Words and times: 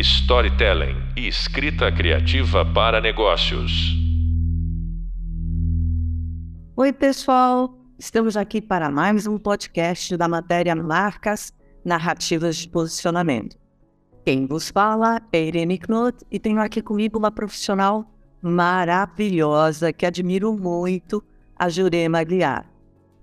storytelling 0.00 0.96
e 1.14 1.28
escrita 1.28 1.92
criativa 1.92 2.64
para 2.64 3.00
negócios. 3.00 3.94
Oi, 6.74 6.92
pessoal! 6.92 7.74
Estamos 7.98 8.34
aqui 8.34 8.62
para 8.62 8.90
mais 8.90 9.26
um 9.26 9.36
podcast 9.36 10.16
da 10.16 10.26
matéria 10.26 10.74
Marcas 10.74 11.52
Narrativas 11.84 12.56
de 12.56 12.68
Posicionamento. 12.68 13.58
Quem 14.24 14.46
vos 14.46 14.70
fala 14.70 15.20
é 15.30 15.44
Irene 15.44 15.78
Knot 15.78 16.24
e 16.30 16.38
tenho 16.38 16.60
aqui 16.60 16.80
comigo 16.80 17.18
uma 17.18 17.30
profissional 17.30 18.10
maravilhosa 18.40 19.92
que 19.92 20.06
admiro 20.06 20.54
muito, 20.54 21.22
a 21.54 21.68
Jurema 21.68 22.20
Aguiar. 22.20 22.66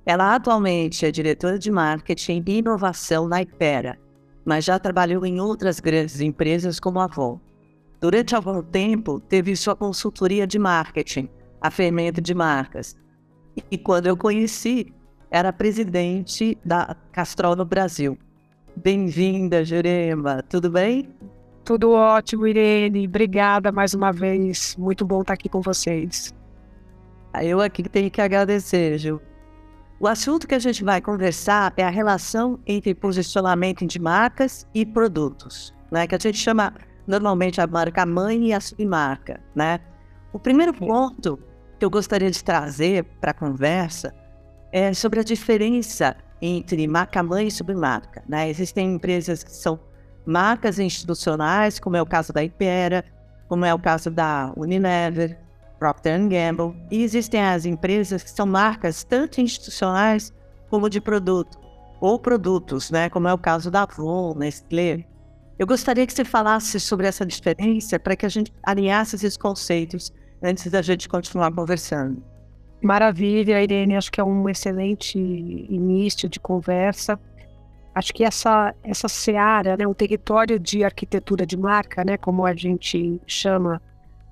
Ela 0.06 0.36
atualmente 0.36 1.08
é 1.08 1.12
diretora 1.12 1.58
de 1.58 1.72
marketing 1.72 2.44
e 2.46 2.58
inovação 2.60 3.28
na 3.28 3.42
Ipera, 3.42 3.98
mas 4.48 4.64
já 4.64 4.80
trabalhou 4.80 5.26
em 5.26 5.42
outras 5.42 5.82
grandes 5.82 6.22
empresas 6.22 6.80
como 6.80 7.02
a 7.02 7.04
Avon. 7.04 7.38
Durante 8.00 8.34
algum 8.34 8.64
tempo, 8.64 9.20
teve 9.20 9.54
sua 9.58 9.76
consultoria 9.76 10.48
de 10.48 10.58
marketing, 10.58 11.28
a 11.60 11.70
Fermento 11.70 12.22
de 12.22 12.34
Marcas. 12.34 12.96
E 13.70 13.78
quando 13.78 14.08
eu 14.08 14.16
conheci, 14.16 14.94
era 15.30 15.52
presidente 15.52 16.58
da 16.64 16.96
Castrol 17.12 17.58
no 17.58 17.66
Brasil. 17.66 18.18
Bem-vinda, 18.78 19.66
Jurema. 19.66 20.42
Tudo 20.44 20.72
bem? 20.72 21.14
Tudo 21.66 21.92
ótimo, 21.92 22.48
Irene. 22.48 23.06
Obrigada 23.06 23.70
mais 23.70 23.94
uma 23.94 24.14
vez. 24.14 24.78
Muito 24.78 25.06
bom 25.06 25.24
estar 25.24 25.34
aqui 25.34 25.50
com 25.50 25.60
vocês. 25.60 26.34
Eu 27.42 27.60
aqui 27.60 27.84
tenho 27.84 28.10
que 28.10 28.22
agradecer, 28.22 28.98
Ju. 28.98 29.20
O 30.00 30.08
assunto 30.08 30.48
que 30.48 30.54
a 30.54 30.60
gente 30.60 30.84
vai 30.84 31.02
conversar 31.02 31.74
é 31.76 31.84
a 31.84 31.90
relação 31.90 32.60
entre 32.68 32.94
posicionamento 32.94 33.84
de 33.84 34.00
marcas 34.00 34.68
e 34.72 34.86
produtos, 34.86 35.74
né? 35.92 36.06
Que 36.06 36.14
a 36.14 36.20
gente 36.20 36.38
chama 36.38 36.72
normalmente 37.08 37.60
a 37.60 37.66
marca 37.66 38.06
mãe 38.06 38.50
e 38.50 38.54
a 38.54 38.60
submarca, 38.60 39.42
né? 39.56 39.80
O 40.32 40.38
primeiro 40.38 40.72
ponto 40.72 41.40
que 41.80 41.84
eu 41.86 41.90
gostaria 41.90 42.30
de 42.30 42.44
trazer 42.44 43.06
para 43.20 43.32
a 43.32 43.34
conversa 43.34 44.14
é 44.72 44.94
sobre 44.94 45.20
a 45.20 45.24
diferença 45.24 46.16
entre 46.40 46.88
marca 46.88 47.24
mãe 47.24 47.48
e 47.48 47.52
submarca, 47.52 48.24
né? 48.30 48.48
Existem 48.52 48.94
empresas 48.94 49.44
que 49.44 49.52
são 49.52 49.80
marcas 50.28 50.78
institucionais, 50.78 51.80
como 51.80 51.96
é 51.96 52.02
o 52.04 52.06
caso 52.06 52.32
da 52.32 52.44
Ipera, 52.44 53.04
como 53.48 53.66
é 53.66 53.74
o 53.74 53.80
caso 53.80 54.12
da 54.12 54.54
Unilever, 54.56 55.40
Procter 55.80 56.20
Gamble, 56.28 56.76
e 56.92 57.04
existem 57.04 57.42
as 57.42 57.66
empresas 57.66 58.24
que 58.24 58.30
são 58.30 58.46
marcas 58.46 59.04
tanto 59.04 59.40
institucionais 59.40 60.34
como 60.70 60.90
de 60.90 61.00
produto, 61.00 61.58
ou 62.02 62.20
produtos, 62.20 62.92
né, 62.92 63.10
como 63.10 63.28
é 63.28 63.34
o 63.34 63.38
caso 63.38 63.72
da 63.72 63.84
Avon, 63.84 64.34
Nestlé. 64.36 65.06
Eu 65.58 65.66
gostaria 65.66 66.06
que 66.06 66.14
você 66.14 66.24
falasse 66.24 66.80
sobre 66.80 67.08
essa 67.08 67.26
diferença 67.26 68.00
para 68.00 68.16
que 68.16 68.26
a 68.26 68.30
gente 68.30 68.54
alinhasse 68.62 69.16
esses 69.16 69.36
conceitos 69.36 70.14
antes 70.42 70.70
da 70.70 70.82
gente 70.82 71.10
continuar 71.10 71.52
conversando. 71.52 72.24
Maravilha, 72.82 73.62
Irene, 73.62 73.96
acho 73.96 74.12
que 74.12 74.22
é 74.22 74.24
um 74.24 74.48
excelente 74.48 75.18
início 75.18 76.30
de 76.30 76.40
conversa. 76.40 77.20
Acho 77.96 78.14
que 78.14 78.24
essa, 78.24 78.76
essa 78.84 79.08
seara, 79.08 79.76
né, 79.76 79.88
o 79.88 79.96
território 79.96 80.60
de 80.60 80.84
arquitetura 80.84 81.44
de 81.44 81.58
marca, 81.58 82.04
né, 82.06 82.18
como 82.18 82.46
a 82.46 82.54
gente 82.54 83.20
chama 83.26 83.82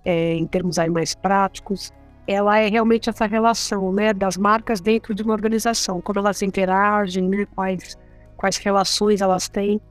é, 0.05 0.35
em 0.35 0.45
termos 0.45 0.79
aí 0.79 0.89
mais 0.89 1.15
práticos, 1.15 1.91
ela 2.27 2.57
é 2.57 2.69
realmente 2.69 3.09
essa 3.09 3.25
relação 3.25 3.91
né, 3.91 4.13
das 4.13 4.37
marcas 4.37 4.79
dentro 4.79 5.13
de 5.13 5.23
uma 5.23 5.33
organização, 5.33 5.99
como 6.01 6.19
elas 6.19 6.41
interagem, 6.41 7.27
né, 7.27 7.45
quais, 7.53 7.97
quais 8.37 8.57
relações 8.57 9.21
elas 9.21 9.49
têm. 9.49 9.81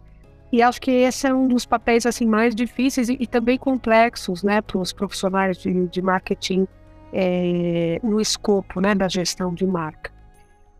E 0.53 0.63
acho 0.63 0.81
que 0.81 0.91
esse 0.91 1.27
é 1.27 1.35
um 1.35 1.49
dos 1.49 1.67
papéis 1.67 2.07
assim 2.07 2.27
mais 2.27 2.55
difíceis 2.55 3.09
e, 3.09 3.17
e 3.21 3.27
também 3.27 3.59
complexos 3.59 4.43
né, 4.43 4.61
para 4.61 4.79
os 4.79 4.93
profissionais 4.93 5.59
de, 5.59 5.89
de 5.89 6.03
marketing 6.03 6.67
é, 7.13 8.01
no 8.03 8.21
escopo 8.21 8.81
né, 8.81 8.95
da 8.95 9.09
gestão 9.09 9.53
de 9.53 9.67
marca. 9.67 10.13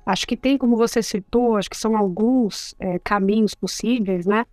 Acho 0.07 0.27
que 0.27 0.37
tem, 0.37 0.59
como 0.59 0.77
você 0.77 1.03
citou, 1.03 1.57
acho 1.57 1.71
que 1.71 1.77
são 1.77 1.97
alguns 1.97 2.75
é, 2.79 2.99
caminhos 2.99 3.55
possíveis, 3.55 4.27
né? 4.27 4.45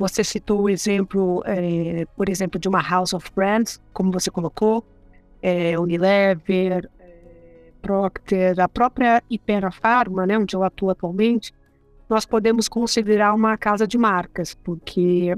Você 0.00 0.24
citou 0.24 0.62
o 0.62 0.68
exemplo, 0.70 1.42
é, 1.44 2.06
por 2.16 2.30
exemplo, 2.30 2.58
de 2.58 2.66
uma 2.66 2.80
House 2.80 3.12
of 3.12 3.30
Brands, 3.36 3.78
como 3.92 4.10
você 4.10 4.30
colocou, 4.30 4.82
é, 5.42 5.78
Unilever, 5.78 6.88
é, 6.98 7.72
Procter, 7.82 8.58
a 8.58 8.66
própria 8.66 9.22
Ipera 9.28 9.70
Pharma, 9.70 10.26
né, 10.26 10.38
onde 10.38 10.56
eu 10.56 10.64
atuo 10.64 10.88
atualmente, 10.88 11.52
nós 12.08 12.24
podemos 12.24 12.66
considerar 12.66 13.34
uma 13.34 13.58
casa 13.58 13.86
de 13.86 13.98
marcas, 13.98 14.54
porque 14.54 15.36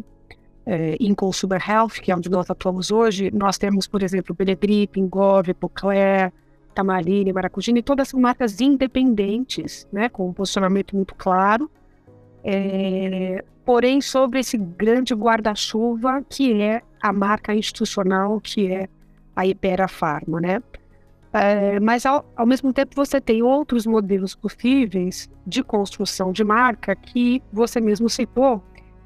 em 1.00 1.12
Consumer 1.12 1.60
Health, 1.68 2.00
que 2.00 2.12
é 2.12 2.16
onde 2.16 2.30
nós 2.30 2.48
atuamos 2.48 2.92
hoje, 2.92 3.32
nós 3.34 3.58
temos, 3.58 3.88
por 3.88 4.00
exemplo, 4.00 4.32
Benedripe, 4.32 5.00
Ingove, 5.00 5.54
Poclair, 5.54 6.32
Tamarine, 6.72 7.32
Maracujina, 7.32 7.82
todas 7.82 8.10
são 8.10 8.20
marcas 8.20 8.60
independentes, 8.60 9.88
né, 9.92 10.08
com 10.08 10.28
um 10.28 10.32
posicionamento 10.32 10.94
muito 10.94 11.16
claro, 11.16 11.68
é, 12.44 13.44
porém 13.64 14.00
sobre 14.00 14.40
esse 14.40 14.56
grande 14.56 15.14
guarda-chuva 15.14 16.22
que 16.28 16.60
é 16.60 16.82
a 17.00 17.12
marca 17.12 17.54
institucional, 17.54 18.40
que 18.40 18.72
é 18.72 18.88
a 19.34 19.46
Ipera 19.46 19.88
Pharma, 19.88 20.40
né? 20.40 20.62
É, 21.32 21.80
mas 21.80 22.04
ao, 22.04 22.24
ao, 22.36 22.44
mesmo 22.46 22.72
tempo 22.72 22.94
você 22.94 23.18
tem 23.18 23.42
outros 23.42 23.86
modelos 23.86 24.34
possíveis 24.34 25.30
de 25.46 25.62
construção 25.62 26.30
de 26.30 26.44
marca 26.44 26.94
que 26.94 27.42
você 27.50 27.80
mesmo 27.80 28.08
citou, 28.10 28.62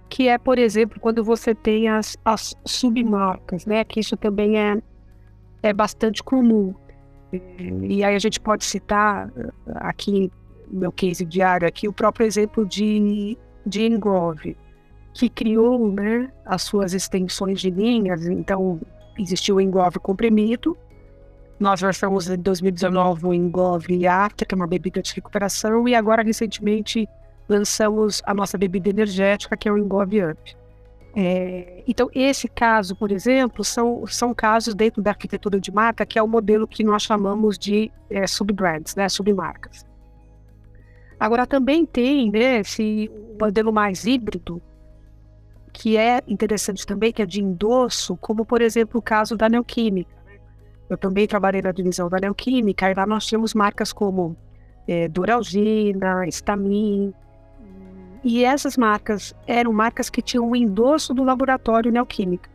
que 0.09 0.27
é, 0.29 0.37
por 0.37 0.59
exemplo, 0.59 0.99
quando 1.01 1.23
você 1.23 1.55
tem 1.55 1.89
as, 1.89 2.17
as 2.25 2.55
submarcas, 2.65 3.65
né? 3.65 3.85
Que 3.85 4.01
isso 4.01 4.17
também 4.17 4.59
é, 4.59 4.83
é 5.63 5.73
bastante 5.73 6.23
comum. 6.23 6.75
E 7.33 8.03
aí 8.03 8.15
a 8.15 8.19
gente 8.19 8.41
pode 8.41 8.65
citar 8.65 9.31
aqui 9.77 10.31
meu 10.69 10.91
case 10.91 11.25
diário 11.25 11.67
aqui, 11.67 11.87
o 11.87 11.93
próprio 11.93 12.27
exemplo 12.27 12.67
de, 12.67 13.39
de 13.67 13.85
Engrove, 13.85 14.57
que 15.13 15.29
criou 15.29 15.91
né, 15.91 16.31
as 16.45 16.63
suas 16.63 16.95
extensões 16.95 17.61
de 17.61 17.71
linhas. 17.71 18.27
Então, 18.27 18.81
existiu 19.19 19.57
o 19.57 19.61
Engrove 19.61 19.99
comprimido, 19.99 20.77
nós 21.59 21.81
lançamos 21.81 22.29
em 22.29 22.37
2019 22.37 23.27
o 23.27 23.35
Engove 23.35 24.07
Arte, 24.07 24.45
que 24.45 24.55
é 24.55 24.57
uma 24.57 24.67
bebida 24.67 25.01
de 25.01 25.15
recuperação, 25.15 25.89
e 25.89 25.95
agora, 25.95 26.23
recentemente, 26.23 27.09
lançamos 27.49 28.23
a 28.27 28.35
nossa 28.35 28.59
bebida 28.59 28.91
energética, 28.91 29.57
que 29.57 29.69
é 29.69 29.73
o 29.73 29.79
Engove 29.79 30.23
Up. 30.23 30.57
É, 31.19 31.83
então, 31.89 32.11
esse 32.15 32.47
caso, 32.47 32.95
por 32.95 33.11
exemplo, 33.11 33.65
são, 33.65 34.07
são 34.07 34.35
casos 34.35 34.75
dentro 34.75 35.01
da 35.03 35.13
arquitetura 35.13 35.59
de 35.59 35.73
marca, 35.73 36.05
que 36.05 36.19
é 36.19 36.23
o 36.23 36.29
modelo 36.29 36.69
que 36.69 36.85
nós 36.85 37.03
chamamos 37.03 37.59
de 37.59 37.91
é, 38.11 38.27
subbrands, 38.27 38.95
né, 38.95 39.09
submarcas. 39.09 39.87
Agora 41.19 41.47
também 41.47 41.87
tem 41.87 42.31
né, 42.31 42.61
esse 42.61 43.11
modelo 43.41 43.73
mais 43.73 44.05
híbrido, 44.05 44.61
que 45.73 45.97
é 45.97 46.23
interessante 46.27 46.87
também, 46.87 47.13
que 47.13 47.23
é 47.23 47.27
de 47.27 47.43
endosso, 47.43 48.17
como 48.17 48.45
por 48.45 48.61
exemplo 48.61 48.99
o 48.99 49.03
caso 49.03 49.37
da 49.37 49.49
Neoquímica. 49.49 50.15
Eu 50.89 50.97
também 50.97 51.27
trabalhei 51.27 51.63
na 51.63 51.73
divisão 51.73 52.09
da 52.09 52.19
Neoquímica, 52.19 52.91
e 52.91 52.95
lá 52.95 53.07
nós 53.07 53.27
tínhamos 53.27 53.55
marcas 53.55 53.93
como 53.93 54.37
é, 54.87 55.09
Duralgina, 55.09 56.27
Stamin, 56.29 57.13
e 58.23 58.45
essas 58.45 58.77
marcas 58.77 59.35
eram 59.47 59.73
marcas 59.73 60.11
que 60.11 60.21
tinham 60.21 60.51
o 60.51 60.57
endosso 60.57 61.15
do 61.15 61.23
laboratório 61.23 61.93
Neoquímica. 61.93 62.51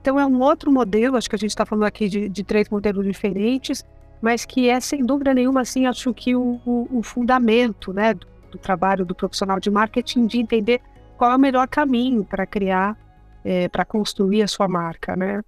Então 0.00 0.20
é 0.20 0.26
um 0.26 0.40
outro 0.40 0.70
modelo, 0.70 1.16
acho 1.16 1.28
que 1.28 1.34
a 1.34 1.38
gente 1.38 1.50
está 1.50 1.66
falando 1.66 1.84
aqui 1.84 2.08
de, 2.08 2.28
de 2.28 2.44
três 2.44 2.68
modelos 2.68 3.04
diferentes, 3.04 3.84
mas 4.20 4.44
que 4.44 4.68
é, 4.68 4.80
sem 4.80 5.04
dúvida 5.04 5.34
nenhuma, 5.34 5.60
assim, 5.60 5.86
acho 5.86 6.12
que 6.14 6.34
o, 6.34 6.60
o, 6.64 6.98
o 6.98 7.02
fundamento 7.02 7.92
né, 7.92 8.14
do, 8.14 8.26
do, 8.50 8.58
trabalho 8.58 9.04
do 9.04 9.14
profissional 9.14 9.60
de 9.60 9.70
marketing 9.70 10.26
de 10.26 10.38
entender 10.38 10.80
qual 11.16 11.32
é 11.32 11.36
o 11.36 11.38
melhor 11.38 11.68
caminho 11.68 12.24
para 12.24 12.46
criar, 12.46 12.96
é, 13.44 13.68
para 13.68 13.84
construir 13.84 14.42
a 14.42 14.48
sua 14.48 14.68
marca, 14.68 15.16
né? 15.16 15.42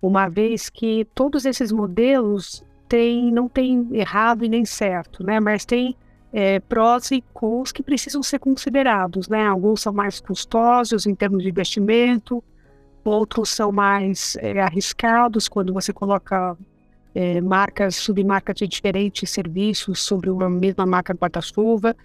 Uma 0.00 0.28
vez 0.28 0.68
que 0.68 1.06
todos 1.14 1.46
esses 1.46 1.72
modelos 1.72 2.62
têm, 2.88 3.32
não 3.32 3.48
tem 3.48 3.88
errado 3.92 4.44
e 4.44 4.48
nem 4.48 4.64
certo, 4.64 5.24
né? 5.24 5.40
Mas 5.40 5.64
tem 5.64 5.96
é, 6.32 6.60
prós 6.60 7.10
e 7.10 7.24
cons 7.32 7.72
que 7.72 7.82
precisam 7.82 8.22
ser 8.22 8.38
considerados, 8.38 9.28
né? 9.28 9.46
Alguns 9.46 9.80
são 9.80 9.92
mais 9.92 10.20
custosos 10.20 11.06
em 11.06 11.14
termos 11.14 11.42
de 11.42 11.48
investimento, 11.48 12.42
outros 13.04 13.50
são 13.50 13.72
mais 13.72 14.36
é, 14.40 14.60
arriscados 14.60 15.48
quando 15.48 15.72
você 15.72 15.92
coloca 15.92 16.56
é, 17.16 17.40
marcas, 17.40 17.96
submarcas 17.96 18.56
de 18.56 18.68
diferentes 18.68 19.30
serviços 19.30 20.02
sobre 20.02 20.28
uma 20.28 20.50
mesma 20.50 20.84
marca 20.84 21.14
guarda-chuva. 21.14 21.96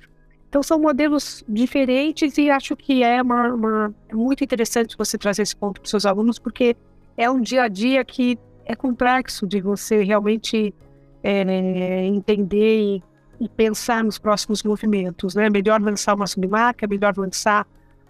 Então 0.47 0.63
são 0.63 0.79
modelos 0.79 1.43
diferentes 1.49 2.37
e 2.37 2.49
acho 2.49 2.77
que 2.77 3.03
é 3.03 3.21
uma, 3.21 3.53
uma, 3.53 3.95
é 4.07 4.15
muito 4.15 4.41
interessante 4.41 4.97
você 4.97 5.17
trazer 5.17 5.41
esse 5.41 5.53
ponto 5.53 5.81
para 5.81 5.83
os 5.83 5.89
seus 5.89 6.05
alunos, 6.05 6.39
porque 6.39 6.77
é 7.17 7.29
um 7.29 7.41
dia 7.41 7.63
a 7.63 7.67
dia 7.67 8.05
que 8.05 8.39
é 8.65 8.73
complexo 8.73 9.45
de 9.45 9.59
você 9.59 10.01
realmente 10.01 10.73
é, 11.21 12.05
entender 12.05 12.79
e, 12.79 13.03
e, 13.41 13.49
pensar 13.49 14.05
nos 14.05 14.17
próximos 14.17 14.63
movimentos. 14.63 15.35
Né? 15.35 15.49
Melhor 15.49 15.81
lançar 15.81 16.15
uma 16.15 16.25
submarca, 16.25 16.87
melhor 16.87 17.13
lançar 17.17 17.67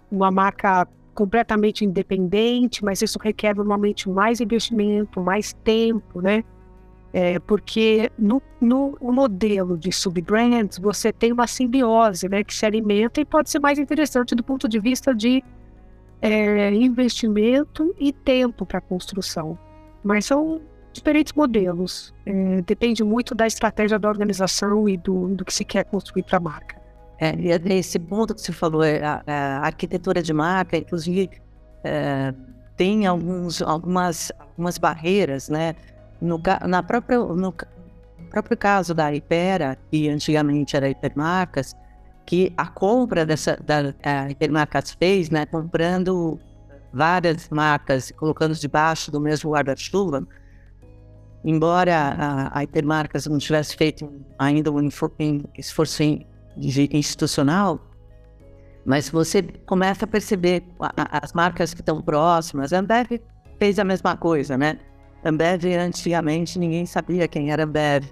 uma 0.08 0.30
marca 0.30 0.86
completamente 1.14 1.84
independente, 1.84 2.84
mas 2.84 3.02
isso 3.02 3.18
requer 3.20 3.56
normalmente 3.56 4.08
mais 4.08 4.40
investimento, 4.40 5.20
mais 5.20 5.52
tempo, 5.64 6.20
né? 6.20 6.44
É, 7.12 7.38
porque 7.38 8.10
no, 8.18 8.40
no 8.58 8.96
modelo 9.00 9.76
de 9.76 9.92
subbrands 9.92 10.78
você 10.78 11.12
tem 11.12 11.30
uma 11.30 11.46
simbiose 11.46 12.26
né, 12.26 12.42
que 12.42 12.54
se 12.54 12.64
alimenta 12.64 13.20
e 13.20 13.24
pode 13.24 13.50
ser 13.50 13.58
mais 13.58 13.78
interessante 13.78 14.34
do 14.34 14.42
ponto 14.42 14.66
de 14.66 14.80
vista 14.80 15.14
de 15.14 15.44
é, 16.22 16.72
investimento 16.72 17.94
e 17.98 18.12
tempo 18.12 18.64
para 18.64 18.80
construção. 18.80 19.58
Mas 20.02 20.24
são 20.24 20.62
diferentes 20.92 21.32
modelos. 21.32 22.14
É, 22.24 22.62
depende 22.62 23.02
muito 23.02 23.34
da 23.34 23.46
estratégia 23.46 23.98
da 23.98 24.08
organização 24.08 24.88
e 24.88 24.96
do, 24.96 25.28
do 25.34 25.44
que 25.44 25.52
se 25.52 25.64
quer 25.64 25.84
construir 25.84 26.22
para 26.22 26.38
a 26.38 26.40
marca. 26.40 26.80
É, 27.18 27.34
e 27.36 27.74
esse 27.74 27.98
ponto 27.98 28.34
que 28.34 28.40
você 28.40 28.52
falou, 28.52 28.82
é, 28.82 29.02
a, 29.04 29.22
a 29.26 29.66
arquitetura 29.66 30.22
de 30.22 30.32
marca, 30.32 30.76
inclusive, 30.76 31.30
é, 31.84 32.34
tem 32.76 33.06
alguns, 33.06 33.62
algumas, 33.62 34.32
algumas 34.38 34.78
barreiras, 34.78 35.48
né? 35.48 35.74
No, 36.22 36.40
na 36.68 36.82
própria, 36.84 37.18
no 37.18 37.52
próprio 38.30 38.56
caso 38.56 38.94
da 38.94 39.08
Hypera, 39.08 39.76
que 39.90 40.08
antigamente 40.08 40.76
era 40.76 40.88
Hipermarcas, 40.88 41.74
que 42.24 42.52
a 42.56 42.68
compra 42.68 43.26
dessa 43.26 43.56
da 43.56 43.92
a 44.04 44.30
Hipermarcas 44.30 44.92
fez, 44.92 45.30
né, 45.30 45.44
comprando 45.46 46.38
várias 46.92 47.48
marcas, 47.48 48.12
colocando 48.12 48.54
debaixo 48.54 49.10
do 49.10 49.20
mesmo 49.20 49.50
guarda-chuva, 49.50 50.24
embora 51.44 51.96
a, 51.96 52.58
a 52.58 52.62
Hipermarcas 52.62 53.26
não 53.26 53.38
tivesse 53.38 53.76
feito 53.76 54.08
ainda 54.38 54.70
um 54.70 54.88
esforço 55.58 56.02
institucional, 56.56 57.80
mas 58.84 59.10
você 59.10 59.42
começa 59.42 60.04
a 60.04 60.08
perceber 60.08 60.62
as 61.10 61.32
marcas 61.32 61.74
que 61.74 61.80
estão 61.80 62.00
próximas. 62.00 62.72
A 62.72 62.78
Ambev 62.78 63.20
fez 63.58 63.78
a 63.78 63.84
mesma 63.84 64.16
coisa, 64.16 64.56
né? 64.56 64.78
Ambev, 65.24 65.64
antigamente, 65.78 66.58
ninguém 66.58 66.84
sabia 66.84 67.28
quem 67.28 67.52
era 67.52 67.64
Ambev. 67.64 68.04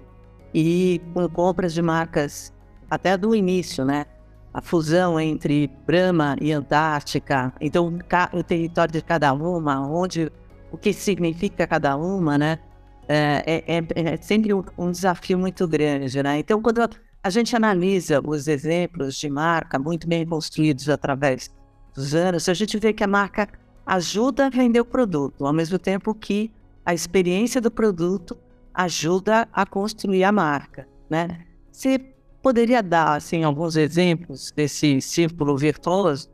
E 0.53 1.01
com 1.13 1.27
compras 1.29 1.73
de 1.73 1.81
marcas 1.81 2.53
até 2.89 3.17
do 3.17 3.35
início, 3.35 3.85
né? 3.85 4.05
A 4.53 4.61
fusão 4.61 5.19
entre 5.19 5.69
Brahma 5.85 6.35
e 6.41 6.51
Antártica. 6.51 7.53
Então, 7.59 7.99
o 8.33 8.43
território 8.43 8.91
de 8.91 9.01
cada 9.01 9.31
uma, 9.33 9.79
onde, 9.87 10.31
o 10.71 10.77
que 10.77 10.91
significa 10.91 11.65
cada 11.65 11.95
uma, 11.95 12.37
né? 12.37 12.59
É, 13.07 13.63
é, 13.67 13.77
é, 13.77 14.13
é 14.13 14.17
sempre 14.17 14.53
um, 14.53 14.91
desafio 14.91 15.37
muito 15.37 15.67
grande, 15.67 16.21
né? 16.21 16.39
Então, 16.39 16.61
quando 16.61 16.89
a 17.23 17.29
gente 17.29 17.55
analisa 17.55 18.21
os 18.25 18.47
exemplos 18.47 19.15
de 19.15 19.29
marca 19.29 19.77
muito 19.77 20.07
bem 20.07 20.25
construídos 20.25 20.89
através 20.89 21.49
dos 21.93 22.13
anos, 22.13 22.47
a 22.47 22.53
gente 22.53 22.77
vê 22.77 22.93
que 22.93 23.03
a 23.03 23.07
marca 23.07 23.47
ajuda 23.85 24.47
a 24.47 24.49
vender 24.49 24.79
o 24.79 24.85
produto, 24.85 25.45
ao 25.45 25.53
mesmo 25.53 25.77
tempo 25.77 26.13
que 26.13 26.51
a 26.85 26.93
experiência 26.93 27.61
do 27.61 27.71
produto 27.71 28.37
ajuda 28.73 29.47
a 29.51 29.65
construir 29.65 30.23
a 30.23 30.31
marca, 30.31 30.87
né? 31.09 31.45
Você 31.71 31.99
poderia 32.41 32.81
dar, 32.81 33.15
assim, 33.15 33.43
alguns 33.43 33.75
exemplos 33.75 34.51
desse 34.51 34.99
círculo 35.01 35.57
virtuoso? 35.57 36.29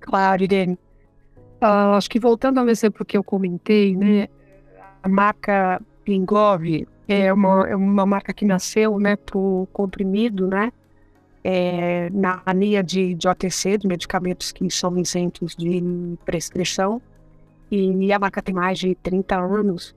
Claro, 0.00 0.42
Irene. 0.42 0.78
Uh, 1.60 1.94
acho 1.96 2.08
que 2.08 2.20
voltando 2.20 2.58
ao 2.58 2.68
exemplo 2.68 3.04
que 3.04 3.16
eu 3.16 3.24
comentei, 3.24 3.96
né? 3.96 4.28
A 5.02 5.08
marca 5.08 5.80
Pingove 6.04 6.86
é 7.08 7.32
uma, 7.32 7.68
é 7.68 7.74
uma 7.74 8.06
marca 8.06 8.32
que 8.32 8.44
nasceu, 8.44 8.98
né, 8.98 9.16
por 9.16 9.66
comprimido, 9.72 10.46
né? 10.46 10.70
É, 11.42 12.10
na 12.10 12.42
linha 12.54 12.82
de, 12.82 13.14
de 13.14 13.26
OTC, 13.26 13.78
de 13.78 13.86
medicamentos 13.86 14.52
que 14.52 14.68
são 14.70 14.98
isentos 14.98 15.56
de 15.56 15.82
prescrição. 16.24 17.00
E 17.70 18.12
a 18.12 18.18
marca 18.18 18.40
tem 18.42 18.54
mais 18.54 18.78
de 18.78 18.94
30 18.94 19.36
anos. 19.36 19.94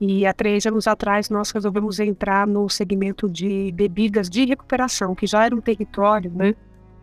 E 0.00 0.26
há 0.26 0.32
três 0.32 0.66
anos 0.66 0.86
atrás 0.86 1.30
nós 1.30 1.50
resolvemos 1.50 1.98
entrar 1.98 2.46
no 2.46 2.68
segmento 2.68 3.28
de 3.28 3.72
bebidas 3.72 4.28
de 4.28 4.44
recuperação, 4.44 5.14
que 5.14 5.26
já 5.26 5.46
era 5.46 5.54
um 5.54 5.60
território, 5.60 6.30
né, 6.30 6.54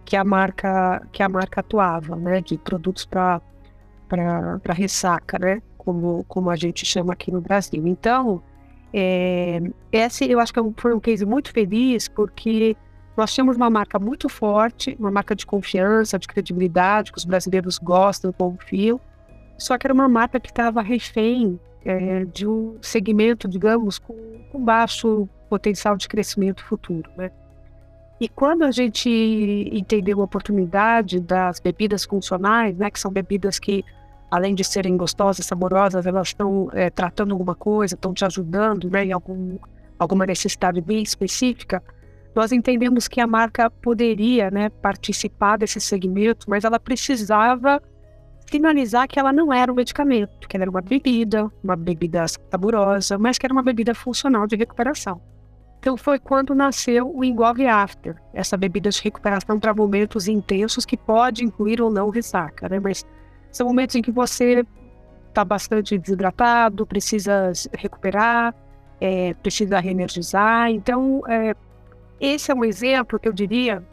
que 0.06 0.16
a 0.16 0.24
marca 0.24 1.02
que 1.12 1.24
a 1.24 1.30
marca 1.30 1.62
atuava, 1.62 2.16
né, 2.16 2.42
de 2.42 2.58
produtos 2.58 3.06
para 3.06 3.42
para 4.08 4.74
ressaca, 4.74 5.40
né, 5.40 5.62
como 5.76 6.24
como 6.28 6.52
a 6.52 6.56
gente 6.56 6.86
chama 6.86 7.14
aqui 7.14 7.32
no 7.32 7.42
Brasil. 7.42 7.88
Então, 7.88 8.44
é, 8.94 9.60
esse 9.92 10.30
eu 10.30 10.40
acho 10.40 10.54
que 10.54 10.60
é 10.60 10.64
foi 10.78 10.94
um 10.94 11.00
case 11.00 11.26
muito 11.26 11.52
feliz 11.52 12.08
porque 12.08 12.78
nós 13.18 13.34
tínhamos 13.34 13.58
uma 13.58 13.72
marca 13.72 13.98
muito 13.98 14.30
forte, 14.30 14.96
uma 15.00 15.10
marca 15.12 15.36
de 15.36 15.48
confiança, 15.48 16.20
de 16.20 16.28
credibilidade, 16.28 17.12
que 17.12 17.18
os 17.18 17.26
brasileiros 17.26 17.80
gostam, 17.80 18.32
confiam, 18.32 19.00
só 19.58 19.78
que 19.78 19.88
era 19.88 19.94
uma 19.94 20.10
marca 20.10 20.40
que 20.40 20.50
estava 20.50 20.82
refém 20.82 21.60
é, 21.86 22.26
de 22.26 22.48
um 22.48 22.78
segmento, 22.82 23.48
digamos, 23.48 24.00
com, 24.00 24.16
com, 24.52 24.64
baixo 24.64 25.28
potencial 25.50 25.96
de 25.98 26.08
crescimento 26.08 26.64
futuro. 26.64 27.10
Né? 27.18 27.32
E 28.20 28.28
quando 28.30 28.64
a 28.64 28.72
gente 28.72 29.10
entendeu 29.72 30.22
a 30.22 30.24
oportunidade 30.24 31.20
das 31.20 31.60
bebidas 31.60 32.06
funcionais, 32.06 32.78
né, 32.78 32.90
que 32.90 33.00
são 33.00 33.12
bebidas 33.12 33.60
que, 33.60 33.84
além 34.32 34.56
de 34.56 34.64
serem 34.64 34.96
gostosas, 34.96 35.46
saborosas, 35.46 36.06
elas 36.06 36.30
estão 36.30 36.70
é, 36.74 36.90
tratando 36.90 37.32
alguma 37.32 37.56
coisa, 37.56 37.96
estão 37.96 38.14
te 38.14 38.24
ajudando 38.24 38.90
né, 38.90 39.06
em 39.06 39.12
algum, 39.12 39.58
alguma 40.00 40.26
necessidade 40.26 40.80
bem 40.80 41.04
específica, 41.04 41.84
nós 42.36 42.52
entendemos 42.52 43.08
que 43.08 43.22
a 43.22 43.28
marca 43.28 43.70
poderia 43.70 44.50
né, 44.50 44.70
participar 44.70 45.58
desse 45.58 45.80
segmento, 45.80 46.50
mas 46.50 46.64
ela 46.64 46.80
precisava 46.80 47.82
sinalizar 48.54 49.08
que 49.08 49.20
ela 49.20 49.34
não 49.34 49.52
era 49.52 49.72
um 49.72 49.76
medicamento, 49.76 50.48
que 50.48 50.56
ela 50.56 50.66
era 50.66 50.70
uma 50.70 50.82
bebida, 50.82 51.52
uma 51.64 51.76
bebida 51.76 52.24
saborosa, 52.28 53.18
mas 53.18 53.40
que 53.40 53.48
era 53.48 53.54
uma 53.54 53.64
bebida 53.64 53.96
funcional 53.96 54.46
de 54.46 54.56
recuperação. 54.56 55.20
Então 55.80 55.98
foi 55.98 56.20
quando 56.20 56.54
nasceu 56.54 57.12
o 57.14 57.24
Engove 57.24 57.66
After, 57.66 58.16
essa 58.32 58.56
bebida 58.56 58.92
de 58.92 59.02
recuperação 59.02 59.60
para 59.60 59.74
momentos 59.74 60.28
intensos 60.28 60.86
que 60.86 60.96
pode 60.96 61.44
incluir 61.44 61.82
ou 61.82 61.92
não 61.92 62.10
ressaca, 62.10 62.70
né? 62.70 62.80
Mas 62.80 63.04
são 63.52 63.68
momentos 63.68 63.96
em 63.96 64.02
que 64.04 64.12
você 64.12 64.64
está 65.30 65.44
bastante 65.44 65.98
desidratado, 65.98 66.86
precisa 66.86 67.52
recuperar, 67.76 68.54
é, 69.02 69.34
precisa 69.34 69.80
reenergizar. 69.80 70.70
Então, 70.70 71.24
é, 71.28 71.56
esse 72.22 72.52
é 72.52 72.56
um 72.56 72.64
exemplo 72.64 73.20
que 73.20 73.28
eu 73.28 73.34
diria 73.34 73.84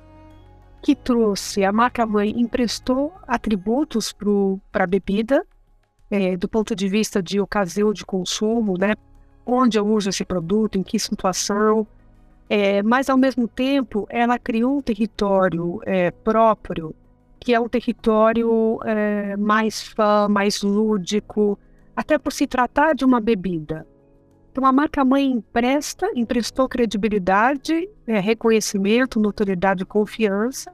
que 0.83 0.95
trouxe, 0.95 1.65
a 1.65 1.73
marca-mãe 1.73 2.31
emprestou 2.37 3.13
atributos 3.27 4.15
para 4.73 4.85
a 4.85 4.87
bebida, 4.87 5.45
é, 6.11 6.37
do 6.37 6.49
ponto 6.49 6.75
de 6.75 6.89
vista 6.89 7.23
de 7.23 7.41
ocasião 7.41 7.93
de 7.93 8.05
consumo, 8.05 8.77
né? 8.79 8.95
Onde 9.47 9.79
eu 9.79 9.87
uso 9.87 10.09
esse 10.09 10.25
produto, 10.25 10.77
em 10.77 10.83
que 10.83 10.99
situação, 10.99 11.87
é, 12.49 12.83
mas 12.83 13.09
ao 13.09 13.17
mesmo 13.17 13.47
tempo 13.47 14.07
ela 14.11 14.39
criou 14.39 14.79
um 14.79 14.83
território 14.83 15.81
é, 15.85 16.11
próprio, 16.11 16.95
que 17.39 17.55
é 17.55 17.61
um 17.61 17.69
território 17.69 18.81
é, 18.85 19.37
mais 19.37 19.83
fã, 19.83 20.29
mais 20.29 20.63
lúdico, 20.63 21.59
até 21.95 22.19
por 22.19 22.33
se 22.33 22.47
tratar 22.47 22.95
de 22.95 23.05
uma 23.05 23.21
bebida. 23.21 23.87
Então 24.51 24.65
a 24.65 24.73
marca-mãe 24.73 25.31
empresta, 25.31 26.11
emprestou 26.15 26.69
credibilidade, 26.69 27.89
é, 28.07 28.19
reconhecimento, 28.19 29.21
notoriedade 29.21 29.85
e 29.85 29.87
confiança, 29.87 30.73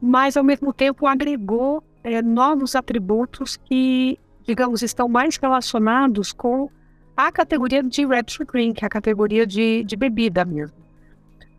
mas 0.00 0.36
ao 0.36 0.44
mesmo 0.44 0.72
tempo 0.72 1.06
agregou 1.06 1.82
é, 2.04 2.20
novos 2.20 2.76
atributos 2.76 3.56
que, 3.56 4.18
digamos, 4.44 4.82
estão 4.82 5.08
mais 5.08 5.36
relacionados 5.36 6.32
com 6.32 6.70
a 7.16 7.32
categoria 7.32 7.82
de 7.82 8.06
to 8.24 8.44
drink, 8.44 8.84
a 8.84 8.88
categoria 8.88 9.46
de, 9.46 9.82
de 9.84 9.96
bebida 9.96 10.44
mesmo. 10.44 10.76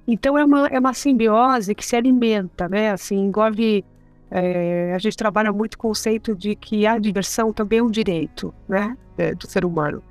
Então 0.07 0.37
é 0.37 0.43
uma, 0.43 0.67
é 0.67 0.79
uma 0.79 0.93
simbiose 0.93 1.73
que 1.75 1.85
se 1.85 1.95
alimenta, 1.95 2.67
né? 2.67 2.91
Assim, 2.91 3.17
envolve. 3.17 3.85
É, 4.29 4.93
a 4.95 4.97
gente 4.97 5.17
trabalha 5.17 5.51
muito 5.51 5.75
o 5.75 5.77
conceito 5.77 6.35
de 6.35 6.55
que 6.55 6.87
a 6.87 6.97
diversão 6.97 7.51
também 7.51 7.79
é 7.79 7.83
um 7.83 7.91
direito, 7.91 8.53
né? 8.67 8.97
É, 9.17 9.35
do 9.35 9.47
ser 9.47 9.65
humano. 9.65 10.01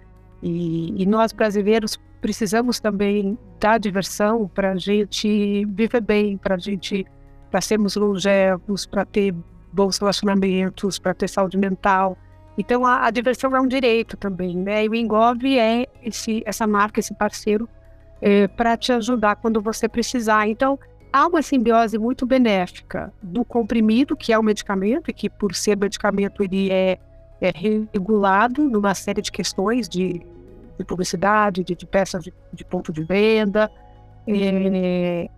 E, 0.43 1.03
e 1.03 1.07
nós 1.07 1.33
brasileiros 1.33 1.99
precisamos 2.21 2.81
também 2.81 3.39
da 3.59 3.79
diversão 3.79 4.49
para 4.49 4.73
a 4.73 4.77
gente 4.77 5.65
viver 5.67 6.01
bem, 6.01 6.37
para 6.37 6.55
a 6.55 6.59
gente 6.59 7.07
para 7.51 7.61
sermos 7.61 7.97
longevos, 7.97 8.87
para 8.87 9.05
ter 9.05 9.35
bons 9.73 9.99
relacionamentos, 9.99 10.99
para 10.99 11.13
ter 11.15 11.29
saúde 11.29 11.59
mental. 11.59 12.17
Então 12.57 12.87
a, 12.87 13.07
a, 13.07 13.11
diversão 13.11 13.55
é 13.57 13.61
um 13.61 13.67
direito 13.67 14.17
também, 14.17 14.57
né? 14.57 14.85
E 14.85 14.89
o 14.89 14.95
Engove 14.95 15.59
é 15.59 15.87
esse, 16.03 16.43
essa 16.47 16.67
marca, 16.67 17.01
esse 17.01 17.15
parceiro 17.15 17.69
é, 18.21 18.47
para 18.49 18.77
te 18.77 18.93
ajudar 18.93 19.37
quando 19.37 19.61
você 19.61 19.89
precisar. 19.89 20.49
Então 20.49 20.79
há 21.13 21.27
uma 21.27 21.43
simbiose 21.43 21.99
muito 21.99 22.27
benéfica 22.27 23.13
do 23.23 23.45
comprimido, 23.45 24.17
que 24.17 24.33
é 24.33 24.39
o 24.39 24.43
medicamento, 24.43 25.11
e 25.11 25.13
que 25.13 25.29
por 25.29 25.55
ser 25.55 25.77
medicamento 25.77 26.43
ele 26.43 26.71
é 26.71 26.99
é 27.41 27.53
regulado 27.93 28.69
numa 28.69 28.95
série 28.95 29.23
de 29.23 29.33
questões 29.33 29.89
de, 29.89 30.21
de 30.79 30.85
publicidade, 30.85 31.65
de, 31.65 31.75
de 31.75 31.87
peças 31.87 32.23
de, 32.23 32.33
de, 32.53 32.65
ponto 32.65 32.93
de 32.93 33.03
venda, 33.03 33.71
é, 34.27 35.29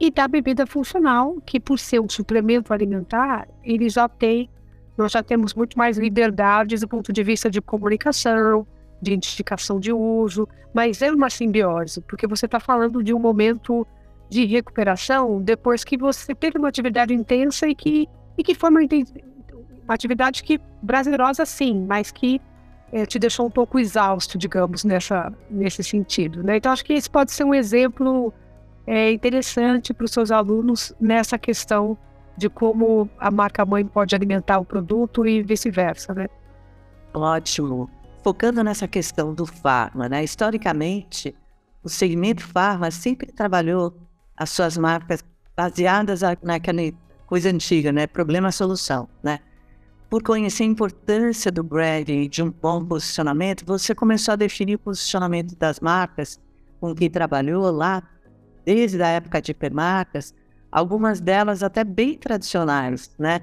e 0.00 0.10
da 0.10 0.26
bebida 0.28 0.66
funcional, 0.66 1.40
que 1.44 1.60
por 1.60 1.78
ser 1.78 2.00
um 2.00 2.08
suplemento 2.08 2.72
alimentar, 2.72 3.48
ele 3.62 3.88
já 3.88 4.08
tem 4.08 4.50
nós 4.98 5.12
já 5.12 5.22
temos 5.22 5.54
muito 5.54 5.78
mais 5.78 5.96
liberdades 5.96 6.80
do 6.80 6.88
ponto 6.88 7.12
de 7.12 7.22
vista 7.22 7.48
de 7.48 7.60
comunicação, 7.60 8.66
de 9.00 9.14
indicação 9.14 9.78
de 9.78 9.92
uso, 9.92 10.48
mas 10.74 11.00
é 11.00 11.12
uma 11.12 11.30
simbiose, 11.30 12.00
porque 12.00 12.26
você 12.26 12.46
está 12.46 12.58
falando 12.58 13.00
de 13.00 13.14
um 13.14 13.18
momento 13.20 13.86
de 14.28 14.44
recuperação 14.44 15.40
depois 15.40 15.84
que 15.84 15.96
você 15.96 16.34
teve 16.34 16.58
uma 16.58 16.68
atividade 16.68 17.14
intensa 17.14 17.68
e 17.68 17.76
que, 17.76 18.08
e 18.36 18.42
que 18.42 18.56
foi 18.56 18.70
uma, 18.70 18.80
uma 19.88 19.94
atividade 19.94 20.42
que 20.42 20.60
prazerosa 20.86 21.46
sim, 21.46 21.86
mas 21.88 22.10
que 22.10 22.40
é, 22.92 23.06
te 23.06 23.18
deixou 23.18 23.46
um 23.46 23.50
pouco 23.50 23.78
exausto, 23.78 24.36
digamos, 24.36 24.84
nessa, 24.84 25.32
nesse 25.50 25.82
sentido. 25.82 26.42
Né? 26.42 26.58
Então, 26.58 26.72
acho 26.72 26.84
que 26.84 26.92
esse 26.92 27.08
pode 27.08 27.32
ser 27.32 27.44
um 27.44 27.54
exemplo 27.54 28.32
é, 28.86 29.10
interessante 29.10 29.94
para 29.94 30.04
os 30.04 30.10
seus 30.10 30.30
alunos 30.30 30.92
nessa 31.00 31.38
questão 31.38 31.96
de 32.36 32.48
como 32.48 33.08
a 33.18 33.30
marca 33.30 33.64
mãe 33.64 33.84
pode 33.84 34.14
alimentar 34.14 34.58
o 34.58 34.64
produto 34.64 35.26
e 35.26 35.42
vice-versa, 35.42 36.14
né? 36.14 36.26
Ótimo. 37.12 37.90
Focando 38.22 38.62
nessa 38.62 38.86
questão 38.86 39.34
do 39.34 39.44
farma, 39.44 40.08
né? 40.08 40.22
Historicamente, 40.22 41.34
o 41.82 41.88
segmento 41.88 42.46
farma 42.46 42.90
sempre 42.90 43.32
trabalhou 43.32 43.92
as 44.36 44.50
suas 44.50 44.78
marcas 44.78 45.24
baseadas 45.56 46.20
naquela 46.42 46.82
coisa 47.26 47.50
antiga, 47.50 47.90
né? 47.90 48.06
Problema-solução, 48.06 49.08
né? 49.22 49.40
Por 50.08 50.22
conhecer 50.22 50.62
a 50.62 50.66
importância 50.66 51.52
do 51.52 51.62
branding 51.62 52.30
de 52.30 52.42
um 52.42 52.50
bom 52.50 52.82
posicionamento, 52.82 53.62
você 53.66 53.94
começou 53.94 54.32
a 54.32 54.36
definir 54.36 54.76
o 54.76 54.78
posicionamento 54.78 55.54
das 55.54 55.80
marcas 55.80 56.40
com 56.80 56.94
que 56.94 57.10
trabalhou 57.10 57.70
lá, 57.70 58.02
desde 58.64 59.02
a 59.02 59.08
época 59.08 59.42
de 59.42 59.50
hipermarcas, 59.50 60.34
algumas 60.72 61.20
delas 61.20 61.62
até 61.62 61.84
bem 61.84 62.16
tradicionais, 62.16 63.10
né? 63.18 63.40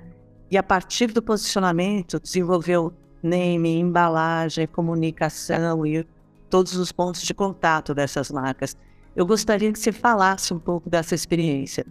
E 0.49 0.57
a 0.57 0.63
partir 0.63 1.11
do 1.11 1.21
posicionamento, 1.21 2.19
desenvolveu 2.19 2.91
name, 3.21 3.77
embalagem, 3.77 4.65
comunicação 4.65 5.85
e 5.85 6.03
todos 6.49 6.75
os 6.75 6.91
pontos 6.91 7.21
de 7.21 7.33
contato 7.33 7.93
dessas 7.93 8.31
marcas. 8.31 8.75
Eu 9.15 9.25
gostaria 9.25 9.71
que 9.71 9.77
você 9.77 9.91
falasse 9.91 10.51
um 10.51 10.59
pouco 10.59 10.89
dessa 10.89 11.13
experiência. 11.13 11.85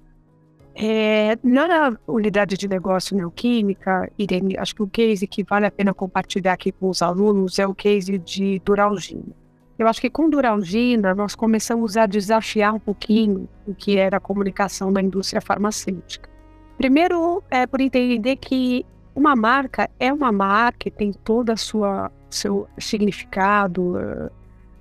É, 0.77 1.39
na 1.43 1.97
unidade 2.07 2.57
de 2.57 2.67
negócio 2.67 3.17
neoquímica, 3.17 4.11
Irene, 4.19 4.57
acho 4.59 4.75
que 4.75 4.83
o 4.83 4.89
case 4.89 5.27
que 5.27 5.45
vale 5.45 5.67
a 5.67 5.71
pena 5.71 5.95
compartilhar 5.95 6.53
aqui 6.53 6.73
com 6.73 6.89
os 6.89 7.01
alunos 7.01 7.59
é 7.61 7.67
o 7.67 7.75
case 7.75 8.19
de 8.19 8.61
Duralgina. 8.65 9.33
Eu 9.79 9.87
acho 9.87 10.01
que 10.01 10.11
com 10.11 10.29
Duralgina 10.29 11.15
nós 11.15 11.35
começamos 11.35 11.97
a 11.97 12.07
desafiar 12.07 12.75
um 12.75 12.81
pouquinho 12.81 13.49
o 13.67 13.75
que 13.75 13.97
era 13.97 14.17
a 14.17 14.21
comunicação 14.21 14.93
da 14.93 15.01
indústria 15.01 15.41
farmacêutica. 15.41 16.29
Primeiro, 16.77 17.43
é 17.51 17.67
por 17.67 17.81
entender 17.81 18.37
que 18.37 18.85
uma 19.15 19.37
marca 19.37 19.89
é 19.99 20.13
uma 20.13 20.33
marca, 20.33 20.91
tem 20.91 21.13
todo 21.13 21.53
o 21.53 22.11
seu 22.31 22.69
significado, 22.79 23.97
eh, 23.99 24.31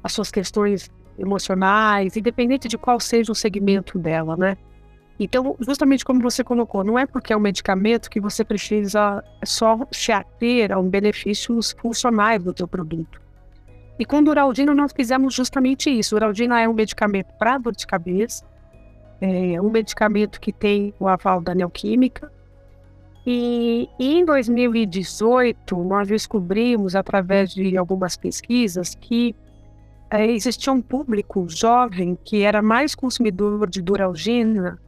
as 0.04 0.12
suas 0.14 0.32
questões 0.32 0.90
emocionais, 1.20 2.18
independente 2.18 2.68
de 2.68 2.78
qual 2.78 3.00
seja 3.00 3.32
o 3.32 3.36
segmento 3.36 4.00
dela, 4.00 4.36
né? 4.36 4.58
Então, 5.20 5.56
justamente 5.60 6.04
como 6.04 6.22
você 6.22 6.44
colocou, 6.44 6.84
não 6.84 6.98
é 6.98 7.06
porque 7.06 7.32
é 7.32 7.38
um 7.38 7.40
medicamento 7.40 8.10
que 8.10 8.20
você 8.20 8.44
precisa 8.44 9.24
só 9.46 9.80
se 9.92 10.12
ater 10.12 10.72
a 10.72 10.80
um 10.80 10.90
benefícios 10.90 11.76
funcionais 11.80 12.44
do 12.44 12.54
teu 12.54 12.68
produto. 12.68 13.22
E 14.00 14.06
com 14.06 14.24
Duraldina 14.24 14.74
nós 14.74 14.92
fizemos 14.92 15.34
justamente 15.34 15.90
isso. 15.90 16.16
Duraldina 16.16 16.60
é 16.60 16.68
um 16.68 16.74
medicamento 16.74 17.32
para 17.38 17.60
dor 17.60 17.76
de 17.76 17.86
cabeça, 17.86 18.44
é 19.22 19.62
um 19.62 19.70
medicamento 19.70 20.42
que 20.42 20.52
tem 20.52 20.94
o 21.00 21.08
aval 21.08 21.42
da 21.42 21.54
Neoquímica. 21.54 22.32
E, 23.26 23.88
em 23.98 24.26
2018 24.26 25.78
nós 25.84 26.08
descobrimos, 26.08 26.96
através 26.96 27.54
de 27.54 27.78
algumas 27.78 28.18
pesquisas, 28.18 28.96
que 28.96 29.36
é, 30.10 30.26
existia 30.26 30.74
um 30.74 30.82
público 30.82 31.48
jovem 31.48 32.18
que 32.26 32.42
era 32.42 32.62
mais 32.62 32.94
consumidor 32.96 33.70
de 33.70 33.82
Duralgina 33.82 34.80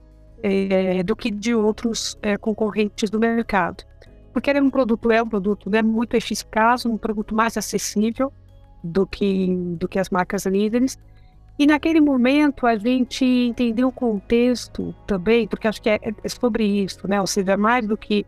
é, 0.43 1.03
do 1.03 1.15
que 1.15 1.31
de 1.31 1.53
outros 1.53 2.17
é, 2.21 2.37
concorrentes 2.37 3.09
do 3.09 3.19
mercado. 3.19 3.83
Porque 4.33 4.49
era 4.49 4.61
um 4.61 4.69
produto, 4.69 5.11
é 5.11 5.21
um 5.21 5.29
produto 5.29 5.69
né, 5.69 5.81
muito 5.81 6.15
eficaz, 6.15 6.85
um 6.85 6.97
produto 6.97 7.33
mais 7.33 7.57
acessível, 7.57 8.31
do 8.83 9.07
que, 9.07 9.55
do 9.79 9.87
que 9.87 9.97
as 9.97 10.09
marcas 10.09 10.45
líderes. 10.45 10.97
E 11.57 11.65
naquele 11.65 12.01
momento 12.01 12.67
a 12.67 12.75
gente 12.75 13.25
entendeu 13.25 13.87
o 13.87 13.91
contexto 13.91 14.93
também, 15.07 15.47
porque 15.47 15.67
acho 15.67 15.81
que 15.81 15.89
é, 15.89 15.99
é 16.23 16.29
sobre 16.29 16.65
isso, 16.65 17.07
né? 17.07 17.19
Ou 17.19 17.27
seja, 17.27 17.53
é 17.53 17.57
mais 17.57 17.87
do 17.87 17.97
que 17.97 18.25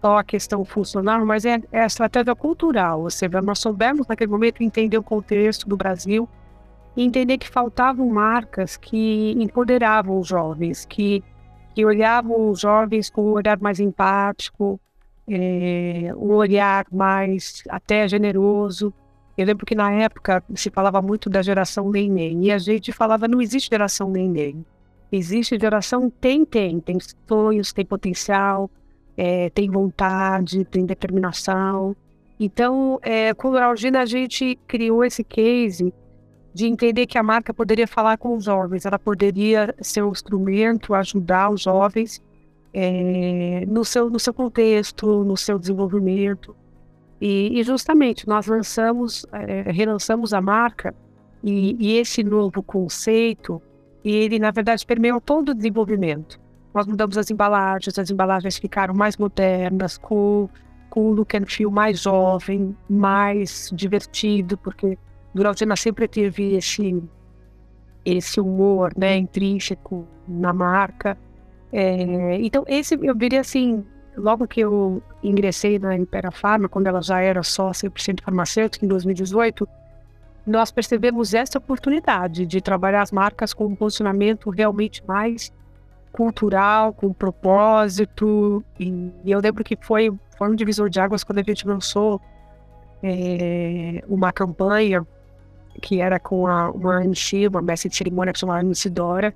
só 0.00 0.18
a 0.18 0.24
questão 0.24 0.64
funcional, 0.64 1.24
mas 1.24 1.44
é, 1.44 1.60
é 1.70 1.82
a 1.82 1.86
estratégia 1.86 2.34
cultural. 2.34 3.02
Ou 3.02 3.10
seja, 3.10 3.40
nós 3.40 3.60
soubemos 3.60 4.06
naquele 4.06 4.30
momento 4.30 4.62
entender 4.62 4.98
o 4.98 5.02
contexto 5.02 5.68
do 5.68 5.76
Brasil 5.76 6.28
e 6.96 7.04
entender 7.04 7.38
que 7.38 7.48
faltavam 7.48 8.08
marcas 8.08 8.76
que 8.76 9.32
empoderavam 9.38 10.18
os 10.18 10.26
jovens, 10.26 10.84
que, 10.84 11.22
que 11.76 11.84
olhavam 11.84 12.48
os 12.48 12.60
jovens 12.60 13.10
com 13.10 13.20
um 13.20 13.32
olhar 13.32 13.60
mais 13.60 13.78
empático, 13.78 14.80
é, 15.28 16.10
um 16.16 16.32
olhar 16.32 16.86
mais 16.90 17.62
até 17.68 18.08
generoso, 18.08 18.94
eu 19.36 19.44
lembro 19.44 19.66
que 19.66 19.74
na 19.74 19.92
época 19.92 20.42
se 20.54 20.70
falava 20.70 21.02
muito 21.02 21.28
da 21.28 21.42
geração 21.42 21.90
neném 21.90 22.46
e 22.46 22.50
a 22.50 22.56
gente 22.56 22.92
falava 22.92 23.28
não 23.28 23.42
existe 23.42 23.68
geração 23.68 24.10
neném. 24.10 24.64
Existe 25.12 25.58
geração 25.58 26.08
tem, 26.08 26.46
tem, 26.46 26.80
tem 26.80 26.96
sonhos, 27.28 27.74
tem 27.74 27.84
potencial, 27.84 28.70
é, 29.14 29.50
tem 29.50 29.68
vontade, 29.68 30.64
tem 30.64 30.86
determinação. 30.86 31.94
Então, 32.40 32.98
é, 33.02 33.34
com 33.34 33.50
o 33.50 33.58
Algina, 33.58 34.00
a 34.00 34.06
gente 34.06 34.58
criou 34.66 35.04
esse 35.04 35.22
case 35.22 35.92
de 36.56 36.66
entender 36.66 37.06
que 37.06 37.18
a 37.18 37.22
marca 37.22 37.52
poderia 37.52 37.86
falar 37.86 38.16
com 38.16 38.34
os 38.34 38.44
jovens, 38.44 38.86
ela 38.86 38.98
poderia 38.98 39.74
ser 39.78 40.02
um 40.02 40.10
instrumento, 40.10 40.94
ajudar 40.94 41.50
os 41.50 41.60
jovens 41.60 42.22
é, 42.72 43.66
no, 43.68 43.84
seu, 43.84 44.08
no 44.08 44.18
seu 44.18 44.32
contexto, 44.32 45.22
no 45.22 45.36
seu 45.36 45.58
desenvolvimento. 45.58 46.56
E, 47.20 47.60
e 47.60 47.62
justamente 47.62 48.26
nós 48.26 48.46
lançamos, 48.46 49.26
é, 49.32 49.70
relançamos 49.70 50.32
a 50.32 50.40
marca 50.40 50.94
e, 51.44 51.76
e, 51.78 51.98
esse 51.98 52.24
novo 52.24 52.62
conceito, 52.62 53.60
ele 54.02 54.38
na 54.38 54.50
verdade 54.50 54.86
permeou 54.86 55.20
todo 55.20 55.50
o 55.50 55.54
desenvolvimento. 55.54 56.40
Nós 56.72 56.86
mudamos 56.86 57.18
as 57.18 57.30
embalagens, 57.30 57.98
as 57.98 58.10
embalagens 58.10 58.56
ficaram 58.56 58.94
mais 58.94 59.18
modernas, 59.18 59.98
com, 59.98 60.48
com 60.88 61.10
um 61.10 61.12
look 61.12 61.36
and 61.36 61.44
feel 61.44 61.70
mais 61.70 62.00
jovem, 62.00 62.74
mais 62.88 63.70
divertido, 63.74 64.56
porque 64.56 64.96
Duraldina 65.36 65.76
sempre 65.76 66.08
teve 66.08 66.56
esse, 66.56 67.02
esse 68.04 68.40
humor 68.40 68.92
né, 68.96 69.18
intrínseco 69.18 70.08
na 70.26 70.50
marca. 70.50 71.16
É, 71.70 72.38
então, 72.40 72.64
esse 72.66 72.98
eu 73.02 73.14
diria 73.14 73.42
assim, 73.42 73.84
logo 74.16 74.48
que 74.48 74.60
eu 74.60 75.02
ingressei 75.22 75.78
na 75.78 75.94
Impera 75.94 76.30
Pharma, 76.30 76.70
quando 76.70 76.86
ela 76.86 77.02
já 77.02 77.20
era 77.20 77.42
só 77.42 77.70
100% 77.70 78.22
farmacêutica, 78.22 78.86
em 78.86 78.88
2018, 78.88 79.68
nós 80.46 80.70
percebemos 80.70 81.34
essa 81.34 81.58
oportunidade 81.58 82.46
de 82.46 82.60
trabalhar 82.62 83.02
as 83.02 83.12
marcas 83.12 83.52
com 83.52 83.66
um 83.66 83.74
posicionamento 83.74 84.48
realmente 84.48 85.04
mais 85.06 85.52
cultural, 86.12 86.94
com 86.94 87.12
propósito. 87.12 88.64
E, 88.80 89.12
eu 89.26 89.38
lembro 89.38 89.62
que 89.62 89.76
foi, 89.82 90.10
foi 90.38 90.48
um 90.48 90.54
divisor 90.54 90.88
de 90.88 90.98
águas 90.98 91.22
quando 91.22 91.40
a 91.40 91.42
gente 91.42 91.68
lançou 91.68 92.22
é, 93.02 94.02
uma 94.08 94.32
campanha 94.32 95.06
que 95.80 96.00
era 96.00 96.18
com 96.18 96.46
a, 96.46 96.70
uma 96.70 97.04
MC, 97.04 97.48
uma 97.48 97.62
mestre 97.62 97.88
de 97.88 97.96
cerimônia 97.96 98.32
que 98.32 98.38
chamava 98.38 98.62
Dora, 98.90 99.34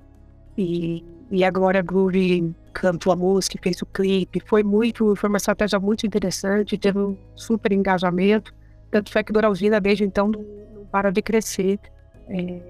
e, 0.57 1.03
e 1.29 1.43
agora 1.43 1.79
a 1.79 1.81
Groove 1.81 2.53
cantou 2.73 3.13
a 3.13 3.15
música, 3.15 3.57
fez 3.61 3.81
o 3.81 3.85
clipe. 3.85 4.41
Foi 4.45 4.63
muito, 4.63 5.15
foi 5.15 5.29
uma 5.29 5.37
estratégia 5.37 5.79
muito 5.79 6.05
interessante, 6.05 6.77
teve 6.77 6.99
um 6.99 7.17
super 7.35 7.71
engajamento. 7.71 8.53
Tanto 8.89 9.17
é 9.17 9.23
que 9.23 9.31
Doralgina, 9.31 9.79
desde 9.79 10.03
então, 10.03 10.27
não, 10.27 10.41
não 10.73 10.85
para 10.85 11.11
de 11.11 11.21
crescer. 11.21 11.79
É, 12.27 12.61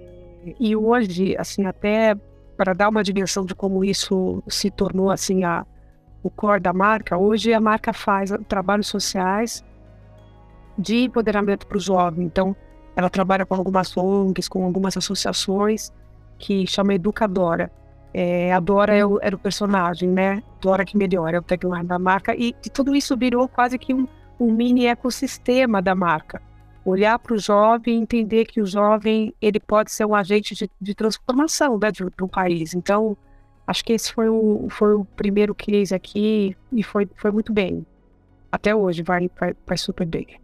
e 0.60 0.76
hoje, 0.76 1.36
assim, 1.38 1.66
até 1.66 2.16
para 2.56 2.74
dar 2.74 2.90
uma 2.90 3.04
dimensão 3.04 3.46
de 3.46 3.56
como 3.56 3.84
isso 3.84 4.44
se 4.48 4.70
tornou, 4.70 5.10
assim, 5.10 5.44
a, 5.44 5.66
o 6.22 6.30
core 6.30 6.60
da 6.60 6.74
marca, 6.74 7.18
hoje 7.18 7.54
a 7.54 7.60
marca 7.60 7.92
faz 7.94 8.32
trabalhos 8.48 8.88
sociais 8.88 9.64
de 10.78 11.04
empoderamento 11.06 11.66
para 11.66 11.78
o 11.78 11.80
jovem. 11.80 12.26
Então, 12.26 12.56
ela 12.96 13.10
trabalha 13.10 13.46
com 13.46 13.56
algumas 13.56 13.96
ONGs, 13.96 14.48
com 14.48 14.66
algumas 14.66 14.98
associações 14.98 15.92
que 16.38 16.68
chama 16.68 16.94
Educadora. 16.94 17.72
É, 18.14 18.52
a 18.52 18.60
Dora 18.60 18.94
é 18.94 19.06
o, 19.06 19.20
era 19.22 19.36
o 19.36 19.40
personagem, 19.40 20.10
né? 20.10 20.44
Dora 20.60 20.84
que 20.84 20.98
melhora, 20.98 21.38
é 21.38 21.40
o 21.40 21.44
tagline 21.44 21.86
da 21.86 21.98
marca. 21.98 22.36
E, 22.36 22.54
e 22.66 22.70
tudo 22.70 22.96
isso 22.96 23.16
virou 23.16 23.48
quase 23.48 23.78
que 23.78 23.94
um, 23.94 24.08
um 24.40 24.52
mini 24.52 24.86
ecossistema 24.88 25.82
da 25.82 25.96
marca. 25.96 26.42
Olhar 26.84 27.18
para 27.20 27.36
o 27.36 27.38
jovem 27.38 28.02
entender 28.02 28.46
que 28.46 28.60
o 28.60 28.66
jovem 28.66 29.34
ele 29.42 29.60
pode 29.60 29.92
ser 29.92 30.06
um 30.06 30.16
agente 30.16 30.56
de, 30.56 30.70
de 30.82 30.96
transformação 30.96 31.78
né, 31.80 31.92
de, 31.92 32.04
de 32.04 32.24
um 32.24 32.28
país. 32.28 32.74
Então, 32.74 33.16
acho 33.66 33.86
que 33.86 33.94
esse 33.94 34.12
foi 34.12 34.28
o, 34.28 34.68
foi 34.70 34.96
o 34.96 35.06
primeiro 35.06 35.56
case 35.56 35.94
aqui 35.94 36.58
e 36.72 36.84
foi, 36.84 37.08
foi 37.16 37.32
muito 37.32 37.54
bem. 37.54 37.86
até 38.52 38.76
hoje 38.76 39.04
vai, 39.04 39.30
vai, 39.40 39.56
vai 39.66 39.78
super 39.78 40.06
bem. 40.06 40.41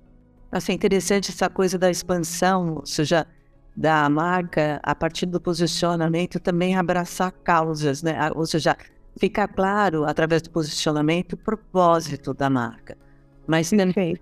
Assim, 0.51 0.73
interessante 0.73 1.31
essa 1.31 1.49
coisa 1.49 1.77
da 1.77 1.89
expansão, 1.89 2.75
ou 2.75 2.85
seja, 2.85 3.27
da 3.75 4.09
marca 4.09 4.79
a 4.81 4.95
partir 4.95 5.25
do 5.27 5.39
posicionamento 5.39 6.39
também 6.39 6.75
abraçar 6.75 7.31
causas, 7.31 8.01
né? 8.01 8.31
Ou 8.33 8.45
seja, 8.45 8.75
ficar 9.17 9.47
claro 9.47 10.05
através 10.05 10.41
do 10.41 10.49
posicionamento 10.49 11.33
o 11.33 11.37
propósito 11.37 12.33
da 12.33 12.49
marca, 12.49 12.97
mas 13.45 13.69
também 13.69 14.17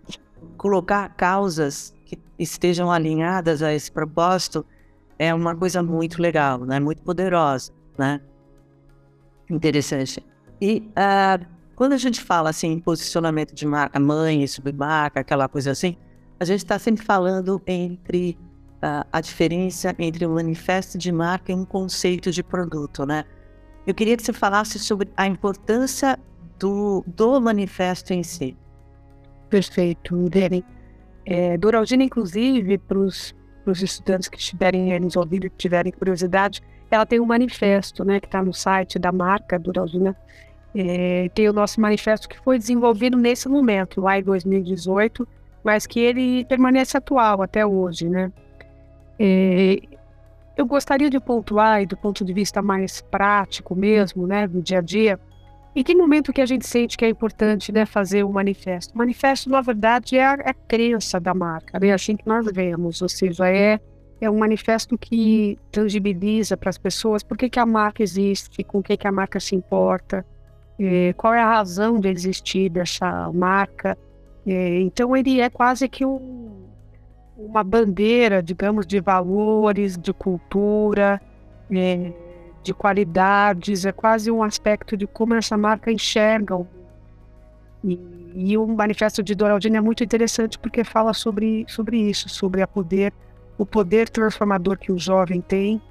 colocar 0.58 1.10
causas 1.16 1.94
que 2.06 2.20
estejam 2.38 2.92
alinhadas 2.92 3.62
a 3.62 3.74
esse 3.74 3.92
propósito 3.92 4.66
é 5.18 5.34
uma 5.34 5.56
coisa 5.56 5.82
muito 5.82 6.22
legal, 6.22 6.66
né? 6.66 6.80
Muito 6.80 7.02
poderosa, 7.02 7.72
né? 7.98 8.20
Interessante. 9.50 10.26
E 10.60 10.92
uh, 10.92 11.46
quando 11.76 11.94
a 11.94 11.98
gente 11.98 12.22
fala 12.22 12.50
assim 12.50 12.74
em 12.74 12.80
posicionamento 12.80 13.54
de 13.54 13.66
marca, 13.66 14.00
mãe, 14.00 14.46
submarca, 14.48 15.20
aquela 15.22 15.48
coisa 15.48 15.72
assim, 15.72 15.96
a 16.40 16.46
gente 16.46 16.60
está 16.60 16.78
sempre 16.78 17.04
falando 17.04 17.62
entre 17.66 18.38
uh, 18.76 19.08
a 19.12 19.22
diferença 19.22 19.96
entre 19.98 20.26
um 20.26 20.36
manifesto 20.36 20.98
de 20.98 21.12
marca 21.12 21.52
e 21.52 21.56
um 21.56 21.66
conceito 21.66 22.32
de 22.32 22.44
produto, 22.44 23.06
né? 23.06 23.26
Eu 23.86 23.94
queria 23.94 24.18
que 24.18 24.24
você 24.24 24.34
falasse 24.34 24.80
sobre 24.80 25.10
a 25.16 25.28
importância 25.28 26.20
do, 26.58 27.04
do 27.06 27.40
manifesto 27.40 28.14
em 28.14 28.24
si. 28.24 28.58
Perfeito, 29.50 30.28
Deren. 30.30 30.64
É, 31.26 31.56
inclusive, 32.00 32.78
para 32.80 32.98
os 32.98 33.34
estudantes 33.82 34.28
que 34.28 34.38
estiverem 34.38 35.00
nos 35.00 35.16
ouvindo 35.16 35.46
e 35.46 35.50
tiverem 35.52 35.92
curiosidade, 35.92 36.62
ela 36.90 37.06
tem 37.06 37.20
um 37.20 37.26
manifesto, 37.26 38.04
né, 38.04 38.20
que 38.20 38.28
está 38.28 38.44
no 38.44 38.54
site 38.54 38.98
da 38.98 39.12
marca 39.12 39.58
Doraldina. 39.60 40.16
É, 40.74 41.30
tem 41.34 41.48
o 41.48 41.54
nosso 41.54 41.80
manifesto 41.80 42.28
que 42.28 42.38
foi 42.40 42.58
desenvolvido 42.58 43.16
nesse 43.18 43.48
momento, 43.48 44.02
lá 44.02 44.20
em 44.20 44.24
2018, 44.24 45.28
mas 45.66 45.88
que 45.88 46.00
ele 46.00 46.46
permanece 46.46 46.96
atual 46.96 47.42
até 47.42 47.66
hoje, 47.66 48.08
né? 48.08 48.32
É, 49.18 49.80
eu 50.56 50.66
gostaria 50.66 51.10
de 51.10 51.20
pontuar, 51.20 51.86
do 51.88 51.98
ponto 51.98 52.24
de 52.24 52.32
vista 52.32 52.62
mais 52.62 53.02
prático 53.02 53.76
mesmo, 53.76 54.28
né, 54.28 54.48
do 54.48 54.62
dia 54.62 54.78
a 54.78 54.82
dia, 54.82 55.20
em 55.76 55.84
que 55.84 55.94
momento 55.94 56.32
que 56.32 56.40
a 56.40 56.46
gente 56.46 56.66
sente 56.66 56.96
que 56.96 57.04
é 57.04 57.10
importante 57.10 57.72
né, 57.72 57.86
fazer 57.86 58.24
o 58.24 58.32
manifesto? 58.32 58.94
O 58.94 58.98
manifesto, 58.98 59.50
na 59.50 59.60
verdade, 59.60 60.18
é 60.18 60.26
a, 60.26 60.34
é 60.34 60.50
a 60.52 60.54
crença 60.54 61.20
da 61.20 61.34
marca, 61.34 61.78
é 61.86 61.92
assim 61.92 62.16
que 62.16 62.26
nós 62.28 62.46
vemos, 62.54 63.02
ou 63.02 63.10
seja, 63.10 63.50
é, 63.50 63.80
é 64.22 64.30
um 64.30 64.38
manifesto 64.38 64.98
que 64.98 65.58
tangibiliza 65.72 66.56
para 66.56 66.70
as 66.70 66.78
pessoas 66.78 67.24
por 67.24 67.38
que, 67.38 67.50
que 67.50 67.60
a 67.60 67.66
marca 67.66 68.04
existe, 68.04 68.64
com 68.64 68.78
o 68.80 68.84
que, 68.84 68.96
que 68.96 69.08
a 69.08 69.12
marca 69.12 69.40
se 69.40 69.56
importa, 69.56 70.26
é, 70.80 71.12
qual 71.14 71.34
é 71.34 71.42
a 71.42 71.50
razão 71.50 72.00
de 72.00 72.10
existir 72.10 72.70
dessa 72.70 73.32
marca. 73.34 73.98
É, 74.46 74.80
então, 74.82 75.16
ele 75.16 75.42
é 75.42 75.50
quase 75.50 75.90
que 75.90 76.06
um, 76.06 76.66
uma 77.38 77.64
bandeira, 77.64 78.42
digamos, 78.42 78.86
de 78.86 79.00
valores, 79.00 79.98
de 79.98 80.14
cultura, 80.14 81.22
é, 81.72 82.12
de 82.64 82.74
qualidades, 82.74 83.86
é 83.86 83.92
quase 83.92 84.32
um 84.32 84.44
aspecto 84.44 84.96
de 84.96 85.06
como 85.08 85.34
essa 85.34 85.58
marca 85.58 85.92
enxerga. 85.92 86.66
E, 87.84 88.00
e 88.36 88.58
o 88.58 88.68
manifesto 88.68 89.22
de 89.22 89.36
Doraldine 89.36 89.78
é 89.78 89.82
muito 89.82 90.04
interessante 90.04 90.58
porque 90.58 90.84
fala 90.84 91.14
sobre, 91.14 91.66
sobre 91.68 91.98
isso, 91.98 92.28
sobre 92.28 92.62
a 92.62 92.68
poder, 92.68 93.14
o 93.58 93.66
poder 93.66 94.10
transformador 94.10 94.78
que 94.78 94.92
o 94.92 94.98
jovem 94.98 95.42
tem 95.42 95.82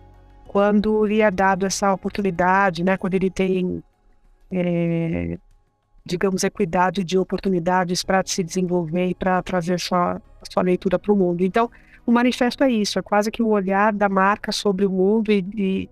quando 0.54 1.04
lhe 1.04 1.20
é 1.20 1.30
dado 1.32 1.66
essa 1.66 1.92
oportunidade, 1.92 2.84
né? 2.84 2.96
quando 2.96 3.14
ele 3.14 3.28
tem, 3.28 3.82
é, 4.52 5.36
digamos, 6.06 6.44
equidade 6.44 7.02
de 7.02 7.16
oportunidades 7.16 8.02
para 8.02 8.22
se 8.26 8.42
desenvolver 8.42 9.08
e 9.08 9.14
para 9.14 9.42
trazer 9.42 9.80
sua, 9.80 10.20
sua 10.50 10.62
leitura 10.62 10.98
para 10.98 11.12
o 11.12 11.16
mundo. 11.16 11.42
Então, 11.42 11.70
o 12.06 12.12
manifesto 12.12 12.62
é 12.62 12.70
isso, 12.70 12.98
é 12.98 13.02
quase 13.02 13.30
que 13.30 13.42
o 13.42 13.48
olhar 13.48 13.92
da 13.92 14.08
marca 14.08 14.52
sobre 14.52 14.84
o 14.84 14.90
mundo 14.90 15.32
e, 15.32 15.46
e, 15.56 15.90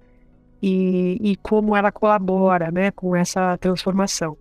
e, 0.63 1.31
e 1.33 1.37
como 1.37 1.75
ela 1.75 1.91
colabora 1.91 2.71
né, 2.71 2.91
com 2.91 3.17
essa 3.17 3.57
transformação. 3.57 4.37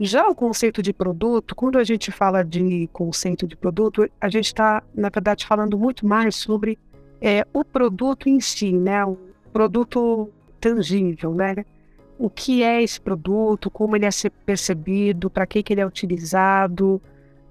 Já 0.00 0.26
o 0.26 0.34
conceito 0.34 0.82
de 0.82 0.92
produto, 0.92 1.54
quando 1.54 1.78
a 1.78 1.84
gente 1.84 2.10
fala 2.10 2.42
de 2.42 2.88
conceito 2.94 3.46
de 3.46 3.54
produto, 3.54 4.08
a 4.18 4.28
gente 4.30 4.46
está, 4.46 4.82
na 4.94 5.10
verdade, 5.10 5.46
falando 5.46 5.78
muito 5.78 6.06
mais 6.06 6.34
sobre 6.34 6.78
é, 7.20 7.46
o 7.52 7.62
produto 7.62 8.28
em 8.28 8.40
si, 8.40 8.72
né? 8.72 9.04
O 9.04 9.16
produto 9.52 10.28
tangível, 10.58 11.34
né? 11.34 11.64
O 12.22 12.30
que 12.30 12.62
é 12.62 12.80
esse 12.80 13.00
produto, 13.00 13.68
como 13.68 13.96
ele 13.96 14.06
é 14.06 14.10
percebido, 14.46 15.28
para 15.28 15.44
que, 15.44 15.60
que 15.60 15.72
ele 15.72 15.80
é 15.80 15.86
utilizado, 15.86 17.02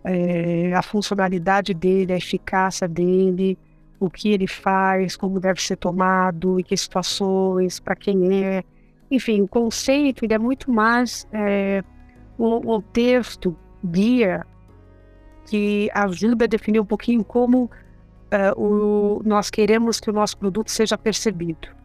é, 0.01 0.73
a 0.73 0.81
funcionalidade 0.81 1.73
dele, 1.73 2.13
a 2.13 2.15
eficácia 2.15 2.87
dele, 2.87 3.59
o 3.99 4.09
que 4.09 4.29
ele 4.29 4.47
faz, 4.47 5.17
como 5.17 5.41
deve 5.41 5.61
ser 5.61 5.75
tomado, 5.75 6.57
em 6.57 6.63
que 6.63 6.77
situações, 6.77 7.81
para 7.81 7.97
quem 7.97 8.45
é. 8.45 8.63
Enfim, 9.11 9.41
o 9.41 9.47
conceito 9.47 10.23
ele 10.23 10.35
é 10.35 10.39
muito 10.39 10.71
mais 10.71 11.27
é, 11.33 11.83
o, 12.37 12.75
o 12.75 12.81
texto 12.81 13.53
guia 13.83 14.47
que 15.47 15.89
ajuda 15.93 16.45
a 16.45 16.47
definir 16.47 16.79
um 16.79 16.85
pouquinho 16.85 17.25
como 17.25 17.69
é, 18.31 18.53
o, 18.55 19.21
nós 19.25 19.49
queremos 19.49 19.99
que 19.99 20.09
o 20.09 20.13
nosso 20.13 20.37
produto 20.37 20.71
seja 20.71 20.97
percebido. 20.97 21.80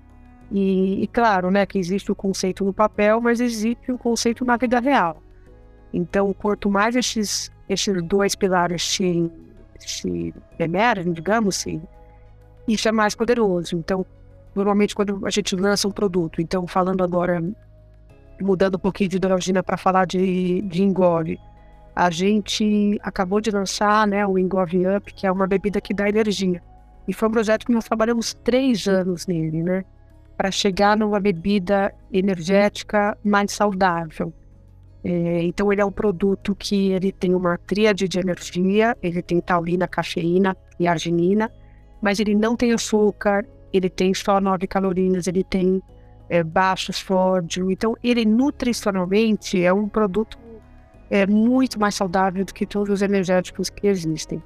E, 0.50 1.02
e, 1.02 1.06
claro, 1.08 1.50
né, 1.50 1.66
que 1.66 1.78
existe 1.78 2.10
o 2.12 2.14
conceito 2.14 2.64
no 2.64 2.72
papel, 2.72 3.20
mas 3.20 3.40
existe 3.40 3.90
o 3.90 3.98
conceito 3.98 4.44
na 4.44 4.56
vida 4.56 4.78
real. 4.78 5.20
Então, 5.92 6.32
quanto 6.32 6.70
mais 6.70 6.94
esses 6.94 7.50
esses 7.68 8.02
dois 8.02 8.34
pilares 8.34 8.82
se, 8.82 9.30
se 9.78 10.34
emergem, 10.58 11.12
digamos 11.12 11.56
assim, 11.56 11.82
isso 12.66 12.88
é 12.88 12.92
mais 12.92 13.14
poderoso. 13.14 13.76
Então, 13.76 14.06
normalmente 14.54 14.94
quando 14.94 15.26
a 15.26 15.30
gente 15.30 15.54
lança 15.54 15.86
um 15.88 15.90
produto, 15.90 16.40
então 16.40 16.66
falando 16.66 17.02
agora, 17.02 17.42
mudando 18.40 18.76
um 18.76 18.78
pouquinho 18.78 19.10
de 19.10 19.18
Doralgina 19.18 19.62
para 19.62 19.76
falar 19.76 20.06
de, 20.06 20.62
de 20.62 20.94
a 21.94 22.10
gente 22.10 22.98
acabou 23.02 23.40
de 23.40 23.50
lançar 23.50 24.06
né, 24.06 24.26
o 24.26 24.38
Engove 24.38 24.86
Up, 24.86 25.12
que 25.14 25.26
é 25.26 25.32
uma 25.32 25.46
bebida 25.46 25.80
que 25.80 25.94
dá 25.94 26.08
energia. 26.08 26.62
E 27.08 27.12
foi 27.14 27.28
um 27.28 27.32
projeto 27.32 27.64
que 27.64 27.72
nós 27.72 27.84
trabalhamos 27.84 28.34
três 28.44 28.86
anos 28.86 29.26
nele, 29.26 29.62
né? 29.62 29.84
Para 30.36 30.50
chegar 30.50 30.96
numa 30.96 31.18
bebida 31.18 31.94
energética 32.12 33.16
mais 33.24 33.52
saudável. 33.52 34.32
É, 35.02 35.42
então 35.42 35.72
ele 35.72 35.80
é 35.80 35.84
um 35.84 35.92
produto 35.92 36.54
que 36.54 36.90
ele 36.90 37.12
tem 37.12 37.34
uma 37.34 37.56
tríade 37.58 38.08
de 38.08 38.18
energia, 38.18 38.96
ele 39.02 39.22
tem 39.22 39.40
taurina, 39.40 39.86
cafeína 39.86 40.56
e 40.80 40.88
arginina, 40.88 41.50
mas 42.02 42.18
ele 42.18 42.34
não 42.34 42.56
tem 42.56 42.72
açúcar, 42.72 43.46
ele 43.72 43.88
tem 43.88 44.12
só 44.12 44.40
9 44.40 44.66
calorias, 44.66 45.26
ele 45.26 45.44
tem 45.44 45.80
é, 46.28 46.42
baixo 46.42 46.92
sódio, 46.92 47.70
então 47.70 47.96
ele 48.02 48.24
nutricionalmente 48.24 49.62
é 49.62 49.72
um 49.72 49.88
produto 49.88 50.36
é, 51.08 51.26
muito 51.26 51.78
mais 51.78 51.94
saudável 51.94 52.44
do 52.44 52.52
que 52.52 52.66
todos 52.66 52.94
os 52.94 53.02
energéticos 53.02 53.70
que 53.70 53.86
existem. 53.86 54.42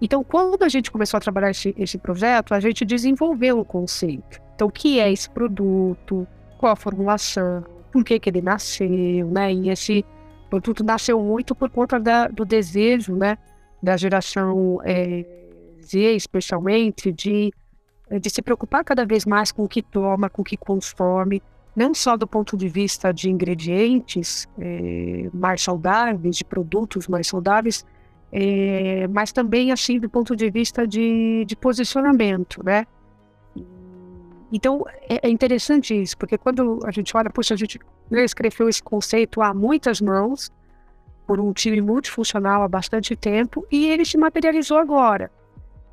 Então, 0.00 0.24
quando 0.24 0.62
a 0.62 0.68
gente 0.68 0.90
começou 0.90 1.18
a 1.18 1.20
trabalhar 1.20 1.50
esse, 1.50 1.74
esse 1.76 1.98
projeto, 1.98 2.54
a 2.54 2.60
gente 2.60 2.84
desenvolveu 2.84 3.58
o 3.58 3.64
conceito. 3.64 4.40
Então, 4.60 4.68
o 4.68 4.70
que 4.70 5.00
é 5.00 5.10
esse 5.10 5.30
produto? 5.30 6.28
Qual 6.58 6.70
a 6.70 6.76
formulação? 6.76 7.64
por 7.90 8.04
que, 8.04 8.20
que 8.20 8.28
ele 8.28 8.42
nasceu, 8.42 9.26
né? 9.30 9.50
E 9.54 9.70
esse 9.70 10.04
produto 10.50 10.84
nasceu 10.84 11.18
muito 11.18 11.54
por 11.54 11.70
conta 11.70 11.98
da, 11.98 12.28
do 12.28 12.44
desejo, 12.44 13.16
né? 13.16 13.38
Da 13.82 13.96
geração 13.96 14.78
é, 14.84 15.24
Z, 15.82 16.14
especialmente, 16.14 17.10
de, 17.10 17.50
de 18.20 18.28
se 18.28 18.42
preocupar 18.42 18.84
cada 18.84 19.06
vez 19.06 19.24
mais 19.24 19.50
com 19.50 19.64
o 19.64 19.68
que 19.68 19.80
toma, 19.80 20.28
com 20.28 20.42
o 20.42 20.44
que 20.44 20.58
consome, 20.58 21.42
não 21.74 21.94
só 21.94 22.14
do 22.14 22.26
ponto 22.26 22.54
de 22.54 22.68
vista 22.68 23.14
de 23.14 23.30
ingredientes 23.30 24.46
é, 24.58 25.30
mais 25.32 25.62
saudáveis, 25.62 26.36
de 26.36 26.44
produtos 26.44 27.08
mais 27.08 27.26
saudáveis, 27.26 27.86
é, 28.30 29.08
mas 29.08 29.32
também 29.32 29.72
assim 29.72 29.98
do 29.98 30.10
ponto 30.10 30.36
de 30.36 30.50
vista 30.50 30.86
de, 30.86 31.46
de 31.46 31.56
posicionamento, 31.56 32.62
né? 32.62 32.86
Então, 34.52 34.84
é, 35.08 35.26
é, 35.26 35.30
interessante 35.30 35.94
isso, 35.94 36.16
porque 36.18 36.36
quando 36.36 36.80
a 36.84 36.90
gente 36.90 37.16
olha, 37.16 37.30
puxa, 37.30 37.54
a 37.54 37.56
gente 37.56 37.78
escreveu 38.10 38.68
esse 38.68 38.82
conceito 38.82 39.40
há 39.40 39.54
muitas 39.54 40.00
mãos, 40.00 40.50
por 41.26 41.38
um 41.38 41.52
time 41.52 41.80
multifuncional 41.80 42.62
há 42.62 42.68
bastante 42.68 43.14
tempo, 43.14 43.64
e 43.70 43.86
ele 43.86 44.04
se 44.04 44.18
materializou 44.18 44.78
agora. 44.78 45.30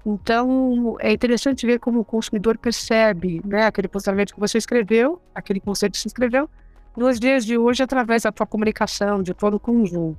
Então, 0.04 0.96
é 1.00 1.12
interessante 1.12 1.66
ver 1.66 1.80
como 1.80 2.00
o 2.00 2.06
consumidor 2.06 2.58
percebe 2.58 3.42
né, 3.46 3.66
aquele 3.66 3.88
posicionamento 3.88 4.34
que 4.34 4.40
você 4.40 4.58
escreveu, 4.58 5.22
aquele 5.36 5.60
conceito 5.60 5.94
que 5.94 6.00
você 6.00 6.08
escreveu, 6.08 6.50
nos 6.96 7.20
dias 7.20 7.46
de 7.46 7.58
hoje, 7.58 7.84
através 7.84 8.24
da 8.24 8.32
tua 8.32 8.48
comunicação, 8.48 9.22
de 9.22 9.34
todo 9.34 9.56
o 9.56 9.60
conjunto. 9.60 10.18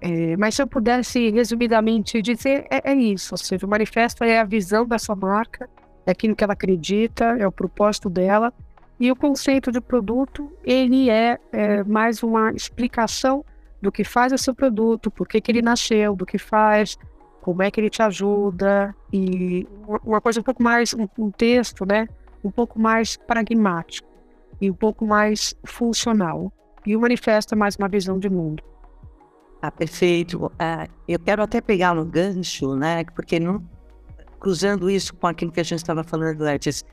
É, 0.00 0.36
mas 0.36 0.54
se 0.56 0.62
eu 0.62 0.66
pudesse 0.66 1.30
resumidamente 1.30 2.20
dizer, 2.20 2.66
é, 2.70 2.90
é 2.90 2.94
isso, 2.94 3.34
ou 3.34 3.38
seja, 3.38 3.64
o 3.64 3.68
manifesto 3.68 4.24
é 4.24 4.40
a 4.40 4.44
visão 4.44 4.86
da 4.86 4.98
sua 4.98 5.14
marca, 5.14 5.68
é 6.06 6.12
aquilo 6.12 6.36
que 6.36 6.44
ela 6.44 6.52
acredita, 6.52 7.24
é 7.38 7.46
o 7.46 7.52
propósito 7.52 8.08
dela. 8.08 8.52
E 8.98 9.10
o 9.10 9.16
conceito 9.16 9.70
de 9.70 9.80
produto, 9.80 10.50
ele 10.64 11.10
é, 11.10 11.38
é 11.52 11.84
mais 11.84 12.22
uma 12.22 12.52
explicação 12.52 13.44
do 13.82 13.92
que 13.92 14.04
faz 14.04 14.32
o 14.32 14.38
seu 14.38 14.54
produto, 14.54 15.10
por 15.10 15.28
que, 15.28 15.40
que 15.40 15.52
ele 15.52 15.60
nasceu, 15.60 16.16
do 16.16 16.24
que 16.24 16.38
faz, 16.38 16.96
como 17.42 17.62
é 17.62 17.70
que 17.70 17.78
ele 17.78 17.90
te 17.90 18.00
ajuda, 18.02 18.94
e 19.12 19.66
uma 20.04 20.20
coisa 20.20 20.40
um 20.40 20.42
pouco 20.42 20.62
mais, 20.62 20.94
um, 20.94 21.06
um 21.18 21.30
texto, 21.30 21.84
né? 21.84 22.08
Um 22.42 22.50
pouco 22.50 22.78
mais 22.78 23.16
pragmático 23.16 24.08
e 24.60 24.70
um 24.70 24.74
pouco 24.74 25.04
mais 25.04 25.54
funcional. 25.64 26.52
E 26.86 26.96
o 26.96 27.00
manifesto 27.00 27.54
é 27.54 27.56
mais 27.56 27.76
uma 27.76 27.88
visão 27.88 28.18
de 28.18 28.30
mundo. 28.30 28.62
Ah, 29.60 29.70
perfeito. 29.70 30.50
Ah, 30.58 30.86
eu 31.06 31.18
quero 31.18 31.42
até 31.42 31.60
pegar 31.60 31.94
no 31.94 32.04
gancho, 32.04 32.74
né? 32.76 33.04
Porque 33.14 33.38
não, 33.38 33.62
cruzando 34.46 34.88
isso 34.88 35.12
com 35.12 35.26
aquilo 35.26 35.50
que 35.50 35.58
a 35.58 35.64
gente 35.64 35.80
estava 35.80 36.04
falando 36.04 36.42
antes 36.42 36.84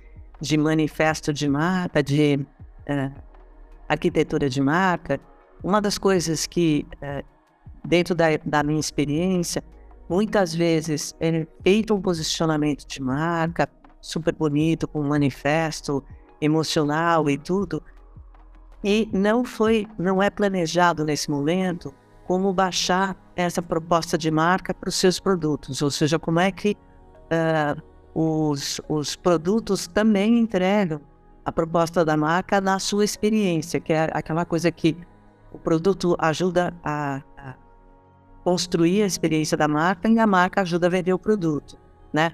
de 0.41 0.57
manifesto 0.57 1.31
de 1.31 1.47
marca, 1.47 2.01
de 2.01 2.39
uh, 2.89 3.13
arquitetura 3.87 4.49
de 4.49 4.59
marca, 4.59 5.19
uma 5.63 5.79
das 5.79 5.99
coisas 5.99 6.47
que, 6.47 6.83
uh, 6.95 7.23
dentro 7.85 8.15
da, 8.15 8.25
da, 8.43 8.63
minha 8.63 8.79
experiência, 8.79 9.63
muitas 10.09 10.55
vezes 10.55 11.15
é 11.19 11.45
feito 11.61 11.93
um 11.93 12.01
posicionamento 12.01 12.87
de 12.87 12.99
marca 12.99 13.69
super 14.01 14.33
bonito, 14.33 14.87
com 14.87 15.01
um 15.01 15.07
manifesto 15.07 16.03
emocional 16.41 17.29
e 17.29 17.37
tudo, 17.37 17.83
e 18.83 19.07
não 19.13 19.45
foi, 19.45 19.85
não 19.99 20.23
é 20.23 20.31
planejado 20.31 21.05
nesse 21.05 21.29
momento 21.29 21.93
como 22.25 22.51
baixar 22.51 23.15
essa 23.35 23.61
proposta 23.61 24.17
de 24.17 24.31
marca 24.31 24.73
para 24.73 24.89
os 24.89 24.95
seus 24.95 25.19
produtos, 25.19 25.83
ou 25.83 25.91
seja, 25.91 26.17
como 26.17 26.39
é 26.39 26.51
que 26.51 26.75
uh, 27.31 27.81
os, 28.13 28.79
os 28.87 29.15
produtos 29.15 29.87
também 29.87 30.39
entregam 30.39 31.01
a 31.45 31.51
proposta 31.51 32.05
da 32.05 32.15
marca 32.15 32.61
na 32.61 32.79
sua 32.79 33.03
experiência, 33.03 33.79
que 33.79 33.91
é 33.91 34.09
aquela 34.13 34.45
coisa 34.45 34.71
que 34.71 34.95
o 35.51 35.59
produto 35.59 36.15
ajuda 36.19 36.73
a, 36.83 37.21
a 37.37 37.55
construir 38.43 39.03
a 39.03 39.05
experiência 39.05 39.57
da 39.57 39.67
marca 39.67 40.07
e 40.07 40.17
a 40.19 40.27
marca 40.27 40.61
ajuda 40.61 40.87
a 40.87 40.89
vender 40.89 41.13
o 41.13 41.19
produto, 41.19 41.77
né? 42.11 42.31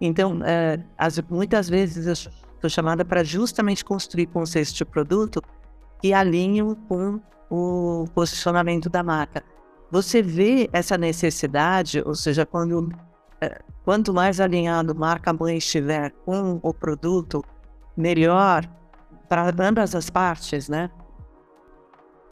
Então, 0.00 0.38
uh, 0.38 0.84
as, 0.98 1.20
muitas 1.30 1.68
vezes 1.68 2.06
eu 2.06 2.32
sou 2.60 2.68
chamada 2.68 3.04
para 3.04 3.22
justamente 3.22 3.84
construir 3.84 4.26
conceitos 4.26 4.72
de 4.72 4.84
produto 4.84 5.40
que 6.00 6.12
alinham 6.12 6.74
com 6.74 7.20
o 7.48 8.06
posicionamento 8.14 8.90
da 8.90 9.02
marca. 9.02 9.44
Você 9.90 10.22
vê 10.22 10.68
essa 10.72 10.98
necessidade, 10.98 12.02
ou 12.04 12.14
seja, 12.14 12.44
quando 12.46 12.90
quanto 13.84 14.12
mais 14.12 14.40
alinhado 14.40 14.94
marca-mãe 14.94 15.56
estiver 15.56 16.10
com 16.24 16.60
o 16.62 16.72
produto, 16.72 17.44
melhor 17.96 18.68
para 19.28 19.52
ambas 19.66 19.94
as 19.94 20.10
partes, 20.10 20.68
né? 20.68 20.90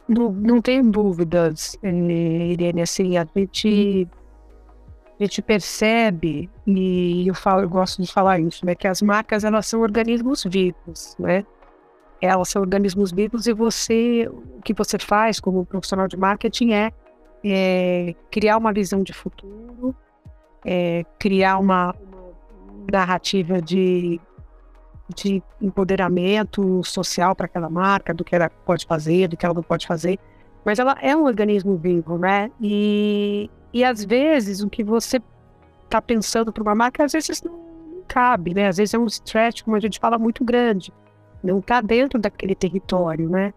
Não, 0.07 0.31
não 0.31 0.61
tem 0.61 0.81
dúvidas, 0.81 1.77
Irene, 1.81 2.81
assim, 2.81 3.17
a 3.17 3.25
gente, 3.35 4.07
a 5.19 5.23
gente 5.23 5.41
percebe, 5.41 6.49
e 6.67 7.27
eu, 7.27 7.33
falo, 7.33 7.61
eu 7.61 7.69
gosto 7.69 8.01
de 8.01 8.11
falar 8.11 8.39
isso, 8.39 8.65
né, 8.65 8.75
que 8.75 8.87
as 8.87 9.01
marcas, 9.01 9.43
elas 9.43 9.67
são 9.67 9.81
organismos 9.81 10.43
vivos, 10.43 11.15
né? 11.17 11.45
Elas 12.21 12.49
são 12.49 12.61
organismos 12.61 13.11
vivos 13.11 13.47
e 13.47 13.53
você, 13.53 14.29
o 14.29 14.61
que 14.61 14.73
você 14.73 14.99
faz 14.99 15.39
como 15.39 15.65
profissional 15.65 16.07
de 16.07 16.17
marketing 16.17 16.71
é, 16.71 16.91
é 17.43 18.15
criar 18.29 18.57
uma 18.57 18.71
visão 18.73 19.01
de 19.01 19.13
futuro, 19.13 19.95
é, 20.65 21.05
criar 21.17 21.57
uma, 21.57 21.95
narrativa 22.89 23.61
de, 23.61 24.19
de 25.15 25.43
empoderamento 25.61 26.83
social 26.83 27.35
para 27.35 27.45
aquela 27.45 27.69
marca, 27.69 28.13
do 28.13 28.23
que 28.23 28.35
ela 28.35 28.49
pode 28.49 28.85
fazer, 28.85 29.27
do 29.27 29.37
que 29.37 29.45
ela 29.45 29.55
não 29.55 29.63
pode 29.63 29.85
fazer. 29.85 30.19
Mas 30.63 30.79
ela 30.79 30.97
é 31.01 31.15
um 31.15 31.23
organismo 31.23 31.75
vivo, 31.75 32.17
né? 32.17 32.51
E, 32.61 33.49
e 33.73 33.83
às 33.83 34.03
vezes 34.03 34.61
o 34.61 34.69
que 34.69 34.83
você 34.83 35.21
está 35.83 36.01
pensando 36.01 36.53
para 36.53 36.63
uma 36.63 36.75
marca, 36.75 37.03
às 37.03 37.11
vezes 37.11 37.41
não, 37.41 37.53
não 37.53 38.03
cabe, 38.07 38.53
né? 38.53 38.67
Às 38.67 38.77
vezes 38.77 38.93
é 38.93 38.97
um 38.97 39.07
stretch, 39.07 39.63
como 39.63 39.75
a 39.75 39.79
gente 39.79 39.99
fala, 39.99 40.17
muito 40.17 40.43
grande. 40.43 40.93
Não 41.43 41.59
está 41.59 41.81
dentro 41.81 42.19
daquele 42.19 42.53
território, 42.53 43.27
né? 43.29 43.53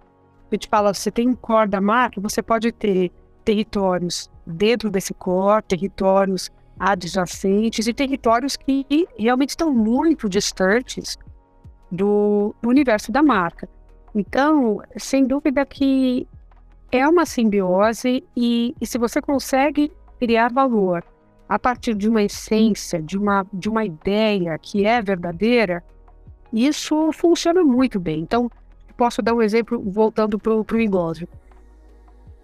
A 0.50 0.54
gente 0.54 0.68
fala, 0.68 0.94
você 0.94 1.10
tem 1.10 1.28
um 1.28 1.34
core 1.34 1.68
da 1.68 1.80
marca, 1.80 2.20
você 2.20 2.42
pode 2.42 2.72
ter 2.72 3.10
territórios 3.44 4.30
dentro 4.46 4.88
desse 4.88 5.12
core, 5.12 5.62
territórios 5.64 6.50
adjacentes 6.78 7.86
e 7.86 7.94
territórios 7.94 8.56
que 8.56 9.06
realmente 9.16 9.50
estão 9.50 9.72
muito 9.72 10.28
distantes 10.28 11.16
do, 11.90 12.54
universo 12.64 13.12
da 13.12 13.22
marca. 13.22 13.68
Então, 14.14 14.80
sem 14.96 15.24
dúvida 15.26 15.64
que 15.64 16.26
é 16.90 17.06
uma 17.08 17.26
simbiose 17.26 18.24
e, 18.36 18.74
e, 18.80 18.86
se 18.86 18.98
você 18.98 19.20
consegue 19.20 19.90
criar 20.18 20.52
valor 20.52 21.04
a 21.48 21.58
partir 21.58 21.94
de 21.94 22.08
uma 22.08 22.22
essência, 22.22 23.02
de 23.02 23.18
uma, 23.18 23.46
de 23.52 23.68
uma 23.68 23.84
ideia 23.84 24.56
que 24.58 24.86
é 24.86 25.02
verdadeira, 25.02 25.82
isso 26.52 27.10
funciona 27.12 27.62
muito 27.64 27.98
bem. 27.98 28.20
Então, 28.20 28.50
posso 28.96 29.20
dar 29.20 29.34
um 29.34 29.42
exemplo 29.42 29.82
voltando 29.90 30.38
para 30.38 30.52
o 30.52 30.80
Engove. 30.80 31.28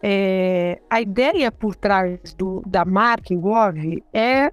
É, 0.03 0.81
a 0.89 1.01
ideia 1.01 1.53
por 1.53 1.77
trás 1.77 2.19
do, 2.35 2.63
da 2.67 2.85
marca 2.85 3.35
Engove 3.35 4.03
é 4.13 4.51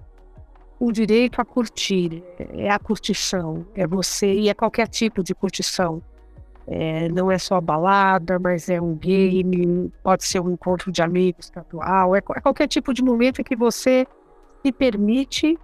o 0.78 0.92
direito 0.92 1.40
a 1.40 1.44
curtir, 1.44 2.22
é 2.38 2.70
a 2.70 2.78
curtição, 2.78 3.66
é 3.74 3.86
você, 3.86 4.32
e 4.32 4.48
é 4.48 4.54
qualquer 4.54 4.86
tipo 4.86 5.22
de 5.22 5.34
curtição. 5.34 6.02
É, 6.66 7.08
não 7.08 7.30
é 7.30 7.38
só 7.38 7.60
balada, 7.60 8.38
mas 8.38 8.68
é 8.68 8.80
um 8.80 8.94
game, 8.94 9.90
pode 10.02 10.24
ser 10.24 10.40
um 10.40 10.50
encontro 10.50 10.92
de 10.92 11.00
amigos 11.00 11.48
casual, 11.48 12.14
é, 12.14 12.18
é 12.18 12.40
qualquer 12.40 12.68
tipo 12.68 12.92
de 12.92 13.02
momento 13.02 13.40
em 13.40 13.44
que 13.44 13.56
você 13.56 14.06
se 14.62 14.70
permite 14.70 15.58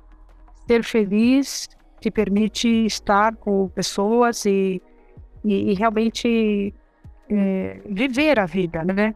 ser 0.66 0.82
feliz, 0.82 1.68
te 2.00 2.10
permite 2.10 2.86
estar 2.86 3.36
com 3.36 3.68
pessoas 3.68 4.46
e, 4.46 4.80
e, 5.44 5.72
e 5.72 5.74
realmente 5.74 6.74
é, 7.28 7.80
viver 7.86 8.38
a 8.38 8.46
vida, 8.46 8.82
né? 8.82 9.14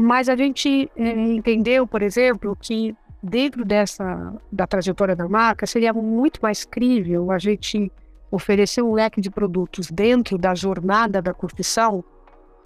Mas 0.00 0.30
a 0.30 0.34
gente 0.34 0.90
é, 0.96 1.10
entendeu, 1.10 1.86
por 1.86 2.00
exemplo, 2.00 2.56
que 2.58 2.96
dentro 3.22 3.66
dessa 3.66 4.34
da 4.50 4.66
trajetória 4.66 5.14
da 5.14 5.28
marca 5.28 5.66
seria 5.66 5.92
muito 5.92 6.40
mais 6.40 6.64
crível 6.64 7.30
a 7.30 7.38
gente 7.38 7.92
oferecer 8.30 8.80
um 8.80 8.94
leque 8.94 9.20
de 9.20 9.30
produtos 9.30 9.90
dentro 9.90 10.38
da 10.38 10.54
jornada 10.54 11.20
da 11.20 11.34
curtição. 11.34 12.02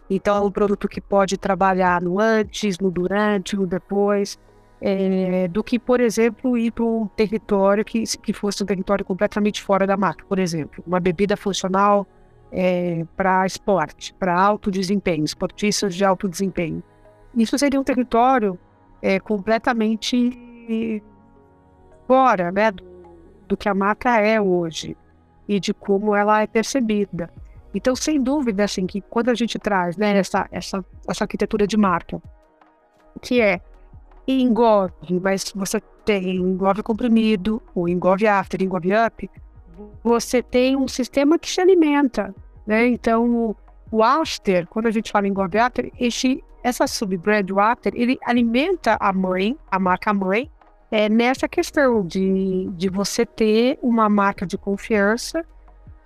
Então, 0.08 0.46
um 0.46 0.50
produto 0.50 0.86
que 0.86 1.00
pode 1.00 1.36
trabalhar 1.36 2.00
no 2.00 2.20
antes, 2.20 2.78
no 2.78 2.88
durante, 2.88 3.56
no 3.56 3.66
depois, 3.66 4.38
é, 4.80 5.48
do 5.48 5.64
que, 5.64 5.76
por 5.76 6.00
exemplo, 6.00 6.56
ir 6.56 6.70
para 6.70 6.84
um 6.84 7.08
território 7.16 7.84
que, 7.84 8.04
que 8.18 8.32
fosse 8.32 8.62
um 8.62 8.66
território 8.66 9.04
completamente 9.04 9.60
fora 9.60 9.88
da 9.88 9.96
marca. 9.96 10.24
Por 10.28 10.38
exemplo, 10.38 10.84
uma 10.86 11.00
bebida 11.00 11.36
funcional 11.36 12.06
é, 12.52 13.04
para 13.16 13.44
esporte, 13.44 14.14
para 14.20 14.40
alto 14.40 14.70
desempenho, 14.70 15.24
esportistas 15.24 15.96
de 15.96 16.04
alto 16.04 16.28
desempenho. 16.28 16.80
Isso 17.36 17.58
seria 17.58 17.80
um 17.80 17.84
território 17.84 18.58
é, 19.02 19.18
completamente 19.20 21.02
fora 22.06 22.50
né, 22.52 22.70
do, 22.70 22.84
do 23.48 23.56
que 23.56 23.68
a 23.68 23.74
marca 23.74 24.18
é 24.18 24.40
hoje 24.40 24.96
e 25.48 25.60
de 25.60 25.74
como 25.74 26.14
ela 26.14 26.42
é 26.42 26.46
percebida. 26.46 27.30
Então, 27.74 27.96
sem 27.96 28.22
dúvida, 28.22 28.64
assim, 28.64 28.86
que 28.86 29.00
quando 29.00 29.30
a 29.30 29.34
gente 29.34 29.58
traz 29.58 29.96
né, 29.96 30.16
essa, 30.16 30.48
essa, 30.50 30.84
essa 31.08 31.24
arquitetura 31.24 31.66
de 31.66 31.76
marca, 31.76 32.22
que 33.20 33.40
é 33.40 33.60
engove, 34.26 35.20
mas 35.20 35.52
você 35.54 35.80
tem 36.04 36.36
engove 36.36 36.82
comprimido, 36.82 37.60
o 37.74 37.88
engove 37.88 38.26
after, 38.26 38.62
engove 38.62 38.90
up, 38.94 39.30
você 40.02 40.42
tem 40.42 40.76
um 40.76 40.86
sistema 40.86 41.38
que 41.38 41.50
se 41.50 41.60
alimenta, 41.60 42.34
né? 42.66 42.86
Então, 42.86 43.26
o, 43.26 43.56
o 43.90 44.02
after, 44.02 44.66
quando 44.68 44.86
a 44.86 44.90
gente 44.90 45.10
fala 45.10 45.26
engove 45.26 45.58
after, 45.58 45.90
esse, 45.98 46.44
essa 46.64 46.86
subbrand, 46.86 47.50
o 47.52 47.60
after, 47.60 47.92
ele 47.94 48.18
alimenta 48.24 48.96
a 48.98 49.12
mãe, 49.12 49.54
a 49.70 49.78
marca 49.78 50.14
mãe, 50.14 50.50
é, 50.90 51.10
nessa 51.10 51.46
questão 51.46 52.04
de, 52.04 52.70
de 52.72 52.88
você 52.88 53.26
ter 53.26 53.78
uma 53.82 54.08
marca 54.08 54.46
de 54.46 54.56
confiança 54.56 55.44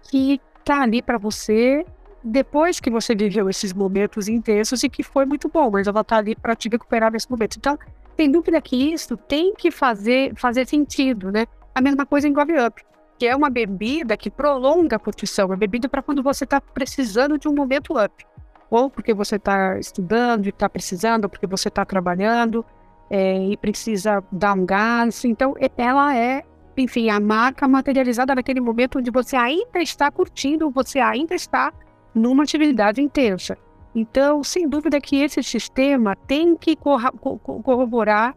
que 0.02 0.40
tá 0.64 0.82
ali 0.82 1.00
para 1.00 1.16
você 1.16 1.86
depois 2.24 2.80
que 2.80 2.90
você 2.90 3.14
viveu 3.14 3.48
esses 3.48 3.72
momentos 3.72 4.28
intensos 4.28 4.82
e 4.82 4.88
que 4.88 5.04
foi 5.04 5.24
muito 5.24 5.48
bom, 5.48 5.70
mas 5.70 5.86
ela 5.86 6.02
tá 6.02 6.16
ali 6.16 6.34
para 6.34 6.56
te 6.56 6.68
recuperar 6.68 7.12
nesse 7.12 7.30
momento. 7.30 7.56
Então, 7.56 7.78
tem 8.16 8.28
dúvida 8.28 8.60
que 8.60 8.92
isso 8.92 9.16
tem 9.16 9.54
que 9.54 9.70
fazer, 9.70 10.34
fazer 10.34 10.66
sentido, 10.66 11.30
né? 11.30 11.46
A 11.72 11.80
mesma 11.80 12.04
coisa 12.04 12.26
em 12.26 12.32
Gove 12.32 12.54
Up, 12.60 12.82
que 13.16 13.26
é 13.26 13.36
uma 13.36 13.48
bebida 13.48 14.16
que 14.16 14.28
prolonga 14.28 14.96
a 14.96 14.98
curtição, 14.98 15.46
uma 15.46 15.56
bebida 15.56 15.88
para 15.88 16.02
quando 16.02 16.20
você 16.20 16.42
está 16.42 16.60
precisando 16.60 17.38
de 17.38 17.46
um 17.46 17.54
momento 17.54 17.94
up. 17.96 18.26
Ou 18.70 18.90
porque 18.90 19.14
você 19.14 19.36
está 19.36 19.78
estudando 19.78 20.46
e 20.46 20.50
está 20.50 20.68
precisando, 20.68 21.24
ou 21.24 21.30
porque 21.30 21.46
você 21.46 21.68
está 21.68 21.84
trabalhando, 21.84 22.64
é, 23.10 23.38
e 23.46 23.56
precisa 23.56 24.22
dar 24.30 24.54
um 24.54 24.66
gás. 24.66 25.24
Então, 25.24 25.54
ela 25.76 26.16
é, 26.16 26.42
enfim, 26.76 27.08
a 27.08 27.18
marca 27.18 27.66
materializada 27.66 28.34
naquele 28.34 28.60
momento 28.60 28.98
onde 28.98 29.10
você 29.10 29.36
ainda 29.36 29.80
está 29.80 30.10
curtindo, 30.10 30.70
você 30.70 30.98
ainda 30.98 31.34
está 31.34 31.72
numa 32.14 32.42
atividade 32.42 33.00
intensa. 33.00 33.56
Então, 33.94 34.44
sem 34.44 34.68
dúvida 34.68 35.00
que 35.00 35.16
esse 35.16 35.42
sistema 35.42 36.14
tem 36.14 36.54
que 36.56 36.76
corroborar 36.76 38.36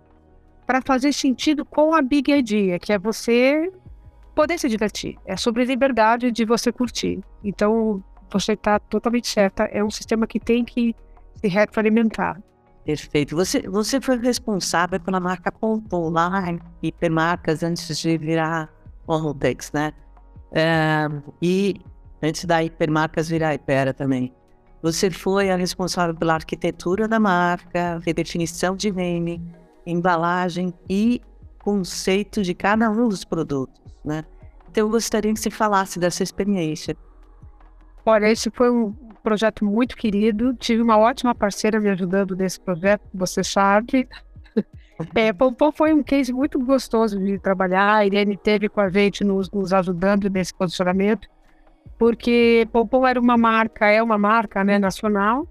para 0.66 0.82
fazer 0.82 1.12
sentido 1.12 1.66
com 1.66 1.94
a 1.94 2.02
Big 2.02 2.32
Idea, 2.32 2.80
que 2.80 2.94
é 2.94 2.98
você 2.98 3.72
poder 4.34 4.58
se 4.58 4.70
divertir. 4.70 5.18
É 5.26 5.36
sobre 5.36 5.66
liberdade 5.66 6.32
de 6.32 6.46
você 6.46 6.72
curtir. 6.72 7.20
Então, 7.44 8.02
você 8.32 8.54
está 8.54 8.80
totalmente 8.80 9.28
certa. 9.28 9.64
É 9.66 9.84
um 9.84 9.90
sistema 9.90 10.26
que 10.28 10.40
tem 10.40 10.64
que 10.64 10.96
se 11.36 11.48
retroalimentar. 11.48 12.42
Perfeito. 12.86 13.36
Você, 13.36 13.62
você 13.62 14.02
foi 14.02 14.18
responsável 14.18 15.00
pela 15.00 15.20
marca 15.20 15.52
Pompom 15.52 16.10
lá 16.10 16.44
Hipermarcas 16.82 17.64
antes 17.64 17.98
de 18.00 18.18
virar 18.18 18.70
Hormotex, 19.06 19.72
né? 19.72 19.94
É, 20.52 21.08
e 21.42 21.76
antes 22.22 22.46
da 22.46 22.64
Hipermarcas 22.64 23.30
virar 23.30 23.54
Hypera 23.54 23.94
também. 23.94 24.34
Você 24.82 25.12
foi 25.12 25.52
a 25.52 25.56
responsável 25.56 26.16
pela 26.16 26.34
arquitetura 26.34 27.08
da 27.08 27.20
marca, 27.20 28.02
redefinição 28.04 28.76
de 28.76 28.92
name, 28.92 29.40
embalagem 29.86 30.74
e 30.90 31.22
conceito 31.60 32.42
de 32.42 32.56
cada 32.56 32.90
um 32.90 33.08
dos 33.08 33.24
produtos, 33.24 33.80
né? 34.04 34.24
Então 34.70 34.88
eu 34.88 34.90
gostaria 34.90 35.32
que 35.32 35.40
você 35.40 35.52
falasse 35.52 36.00
dessa 36.00 36.24
experiência. 36.24 36.98
Olha, 38.06 38.30
esse 38.30 38.50
foi 38.50 38.70
um 38.70 38.94
projeto 39.24 39.64
muito 39.64 39.96
querido. 39.96 40.54
Tive 40.56 40.82
uma 40.82 40.98
ótima 40.98 41.36
parceira 41.36 41.80
me 41.80 41.90
ajudando 41.90 42.36
nesse 42.36 42.60
projeto, 42.60 43.04
você 43.14 43.44
sabe. 43.44 44.08
É, 45.16 45.34
Pompom 45.34 45.72
foi 45.72 45.94
um 45.94 46.04
case 46.04 46.32
muito 46.32 46.60
gostoso 46.60 47.18
de 47.18 47.40
trabalhar. 47.40 47.96
A 47.96 48.06
Irene 48.06 48.38
teve 48.38 48.70
com 48.70 48.82
a 48.82 48.90
gente 48.90 49.24
nos, 49.24 49.50
nos 49.50 49.74
ajudando 49.74 50.30
nesse 50.30 50.54
posicionamento, 50.54 51.28
porque 51.98 52.68
Pompom 52.72 53.08
era 53.08 53.20
uma 53.20 53.36
marca, 53.36 53.88
é 53.88 54.02
uma 54.02 54.18
marca 54.18 54.64
né, 54.64 54.78
nacional, 54.78 55.48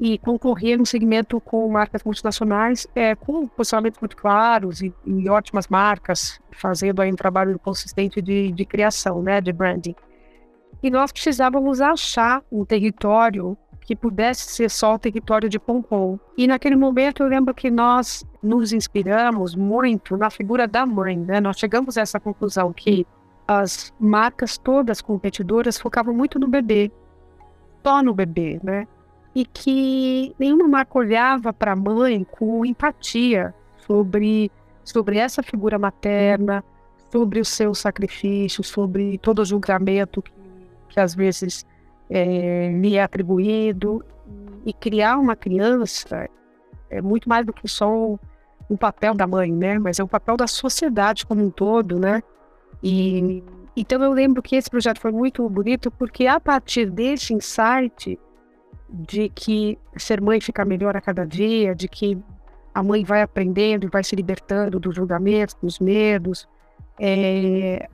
e 0.00 0.16
concorrer 0.18 0.78
no 0.78 0.86
segmento 0.86 1.40
com 1.40 1.68
marcas 1.68 2.04
multinacionais, 2.04 2.86
é, 2.94 3.14
com 3.14 3.46
posicionamentos 3.48 4.00
muito 4.00 4.16
claros 4.16 4.80
e, 4.80 4.94
e 5.04 5.28
ótimas 5.28 5.66
marcas, 5.66 6.40
fazendo 6.52 7.02
aí 7.02 7.12
um 7.12 7.16
trabalho 7.16 7.58
consistente 7.58 8.22
de, 8.22 8.52
de 8.52 8.64
criação, 8.64 9.22
né, 9.22 9.40
de 9.40 9.52
branding. 9.52 9.94
E 10.82 10.90
nós 10.90 11.10
precisávamos 11.10 11.80
achar 11.80 12.42
um 12.50 12.64
território 12.64 13.56
que 13.88 13.96
pudesse 13.96 14.52
ser 14.52 14.68
só 14.70 14.94
o 14.94 14.98
território 14.98 15.48
de 15.48 15.58
Pompom. 15.58 16.18
E 16.36 16.46
naquele 16.46 16.76
momento 16.76 17.22
eu 17.22 17.26
lembro 17.26 17.54
que 17.54 17.70
nós 17.70 18.22
nos 18.42 18.70
inspiramos 18.72 19.54
muito 19.54 20.14
na 20.14 20.28
figura 20.28 20.68
da 20.68 20.84
mãe, 20.84 21.16
né? 21.16 21.40
Nós 21.40 21.58
chegamos 21.58 21.96
a 21.96 22.02
essa 22.02 22.20
conclusão 22.20 22.70
que 22.70 23.06
as 23.46 23.90
marcas 23.98 24.58
todas 24.58 25.00
competidoras 25.00 25.78
focavam 25.78 26.12
muito 26.12 26.38
no 26.38 26.46
bebê, 26.46 26.92
só 27.82 28.02
no 28.02 28.12
bebê, 28.12 28.60
né? 28.62 28.86
E 29.34 29.46
que 29.46 30.34
nenhuma 30.38 30.68
marca 30.68 30.98
olhava 30.98 31.50
para 31.50 31.72
a 31.72 31.76
mãe 31.76 32.26
com 32.30 32.66
empatia 32.66 33.54
sobre, 33.86 34.52
sobre 34.84 35.16
essa 35.16 35.42
figura 35.42 35.78
materna, 35.78 36.62
sobre 37.10 37.40
o 37.40 37.44
seu 37.44 37.74
sacrifício, 37.74 38.62
sobre 38.62 39.16
todo 39.16 39.38
o 39.38 39.44
julgamento 39.46 40.20
que 40.20 40.30
que 40.88 40.98
às 40.98 41.14
vezes 41.14 41.66
é, 42.10 42.68
me 42.70 42.94
é 42.94 43.02
atribuído. 43.02 44.04
E 44.64 44.72
criar 44.72 45.16
uma 45.18 45.36
criança 45.36 46.28
é 46.90 47.00
muito 47.00 47.28
mais 47.28 47.46
do 47.46 47.52
que 47.52 47.68
só 47.68 47.90
o, 47.90 48.20
o 48.68 48.76
papel 48.76 49.14
da 49.14 49.26
mãe, 49.26 49.50
né? 49.52 49.78
Mas 49.78 49.98
é 49.98 50.04
o 50.04 50.08
papel 50.08 50.36
da 50.36 50.46
sociedade 50.46 51.24
como 51.24 51.44
um 51.44 51.50
todo, 51.50 51.98
né? 51.98 52.22
E 52.82 53.42
então 53.76 54.02
eu 54.02 54.12
lembro 54.12 54.42
que 54.42 54.56
esse 54.56 54.68
projeto 54.68 55.00
foi 55.00 55.12
muito 55.12 55.48
bonito 55.48 55.90
porque 55.90 56.26
a 56.26 56.40
partir 56.40 56.90
desse 56.90 57.32
insight 57.32 58.18
de 58.88 59.28
que 59.28 59.78
ser 59.96 60.20
mãe 60.20 60.40
fica 60.40 60.64
melhor 60.64 60.96
a 60.96 61.00
cada 61.00 61.24
dia, 61.24 61.74
de 61.74 61.88
que 61.88 62.18
a 62.74 62.82
mãe 62.82 63.04
vai 63.04 63.22
aprendendo 63.22 63.86
e 63.86 63.90
vai 63.90 64.02
se 64.02 64.16
libertando 64.16 64.80
dos 64.80 64.94
julgamentos, 64.94 65.54
dos 65.62 65.78
medos, 65.78 66.48
é, 66.98 67.88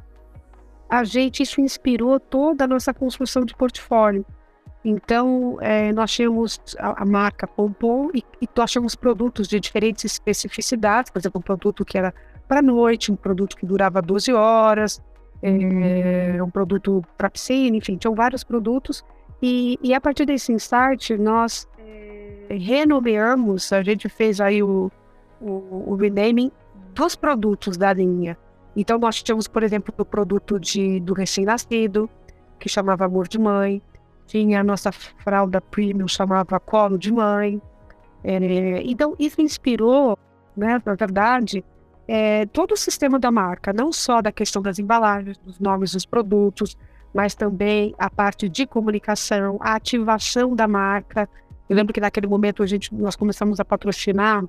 a 0.89 1.05
gente, 1.05 1.43
isso 1.43 1.61
inspirou 1.61 2.19
toda 2.21 2.65
a 2.65 2.67
nossa 2.67 2.93
construção 2.93 3.45
de 3.45 3.55
portfólio. 3.55 4.25
Então, 4.85 5.57
é, 5.61 5.93
nós 5.93 6.13
tínhamos 6.13 6.61
a, 6.79 7.03
a, 7.03 7.07
marca 7.07 7.47
Pompom 7.47 8.11
e, 8.13 8.23
e 8.41 8.49
nós 8.55 8.71
tínhamos 8.71 8.95
produtos 8.95 9.49
de 9.49 9.59
diferentes 9.59 10.05
especificidades, 10.05 11.11
por 11.11 11.19
exemplo, 11.19 11.39
um 11.39 11.43
produto 11.43 11.85
que 11.85 11.97
era 11.97 12.13
para 12.47 12.61
noite, 12.61 13.11
um 13.11 13.17
produto 13.17 13.57
que 13.57 13.65
durava 13.65 14.03
12 14.03 14.33
horas, 14.35 15.03
é, 15.43 16.43
um 16.43 16.51
produto 16.51 17.03
para 17.17 17.31
piscina, 17.31 17.77
enfim, 17.79 17.97
tinham 17.97 18.15
vários 18.15 18.45
produtos. 18.45 19.03
E, 19.43 19.79
e 19.83 19.95
a 19.95 20.01
partir 20.01 20.27
desse 20.27 20.53
insight, 20.53 21.17
nós 21.17 21.67
é, 21.79 22.55
renomeamos, 22.55 23.73
a 23.73 23.83
gente 23.83 24.09
fez 24.11 24.39
aí 24.39 24.63
o, 24.63 24.91
o, 25.41 25.93
o 25.93 25.95
renaming 25.97 26.53
dos 26.95 27.17
produtos 27.17 27.79
da 27.79 27.93
linha. 27.93 28.37
Então, 28.77 28.99
nós 28.99 29.23
tínhamos, 29.23 29.47
por 29.47 29.63
exemplo, 29.63 29.95
o 29.97 30.05
produto 30.05 30.59
de, 30.59 31.01
do 31.01 31.15
recém-nascido, 31.15 32.09
que 32.59 32.69
chamava 32.69 33.05
Amor 33.05 33.29
de 33.29 33.39
Mãe. 33.39 33.81
Tinha 34.27 34.61
a 34.61 34.65
nossa 34.65 34.91
fralda 34.91 35.61
premium, 35.61 36.09
chamava 36.09 36.59
Colo 36.59 36.99
de 36.99 37.13
Mãe. 37.13 37.61
É, 38.23 38.83
então, 38.85 39.15
isso 39.19 39.41
inspirou, 39.41 40.19
né, 40.57 40.81
na 40.85 40.95
verdade, 40.95 41.65
é, 42.09 42.47
todo 42.47 42.73
o 42.73 42.77
sistema 42.77 43.19
da 43.19 43.31
marca, 43.31 43.73
não 43.73 43.93
só 43.93 44.21
da 44.21 44.33
questão 44.33 44.63
das 44.63 44.79
embalagens, 44.79 45.39
dos 45.39 45.59
nomes 45.61 45.93
dos 45.93 46.05
produtos, 46.07 46.77
mas 47.13 47.35
também 47.35 47.95
a 47.99 48.11
parte 48.11 48.49
de 48.49 48.67
comunicação, 48.67 49.59
a 49.61 49.75
ativação 49.75 50.55
da 50.55 50.67
marca. 50.67 51.29
Eu 51.69 51.77
lembro 51.77 51.93
que 51.95 52.01
naquele 52.01 52.27
momento 52.27 52.63
a 52.63 52.67
gente, 52.67 52.93
nós 52.95 53.15
começamos 53.15 53.61
a 53.61 53.65
patrocinar 53.65 54.45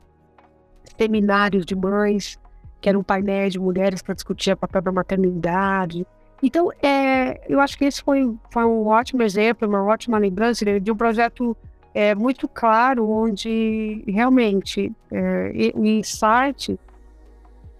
seminários 0.98 1.66
de 1.66 1.76
mães, 1.76 2.40
que 2.86 2.90
eram 2.90 3.02
painéis 3.02 3.52
de 3.52 3.60
mulheres 3.60 4.04
para 4.04 4.14
discutir 4.14 4.52
a 4.52 4.56
papel 4.56 4.80
da 4.80 4.92
maternidade. 4.92 6.06
Então, 6.44 6.72
é, 6.84 7.42
eu 7.52 7.60
acho 7.60 7.76
que 7.80 7.86
esse 7.86 8.04
foi, 8.04 8.32
foi 8.52 8.64
um 8.64 8.86
ótimo 8.86 9.24
exemplo, 9.24 9.68
uma 9.68 9.84
ótima 9.84 10.20
lembrança 10.20 10.80
de 10.80 10.92
um 10.92 10.96
projeto 10.96 11.58
é, 11.96 12.14
muito 12.14 12.48
claro, 12.48 13.10
onde 13.10 14.04
realmente 14.06 14.92
é, 15.12 15.72
o 15.74 15.84
insight 15.84 16.80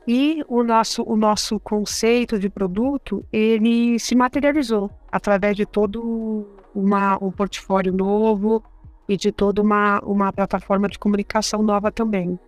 e 0.08 0.44
o 0.48 0.64
nosso, 0.64 1.04
o 1.04 1.16
nosso 1.16 1.60
conceito 1.60 2.40
de 2.40 2.50
produto, 2.50 3.24
ele 3.32 4.00
se 4.00 4.16
materializou 4.16 4.90
através 5.12 5.56
de 5.56 5.68
todo 5.68 6.48
uma, 6.74 7.24
um 7.24 7.30
portfólio 7.30 7.94
novo 7.94 8.64
e 9.08 9.16
de 9.16 9.32
toda 9.32 9.62
uma, 9.62 10.00
uma 10.00 10.34
plataforma 10.34 10.88
de 10.88 10.98
comunicação 10.98 11.62
nova 11.62 11.92
também. 11.92 12.40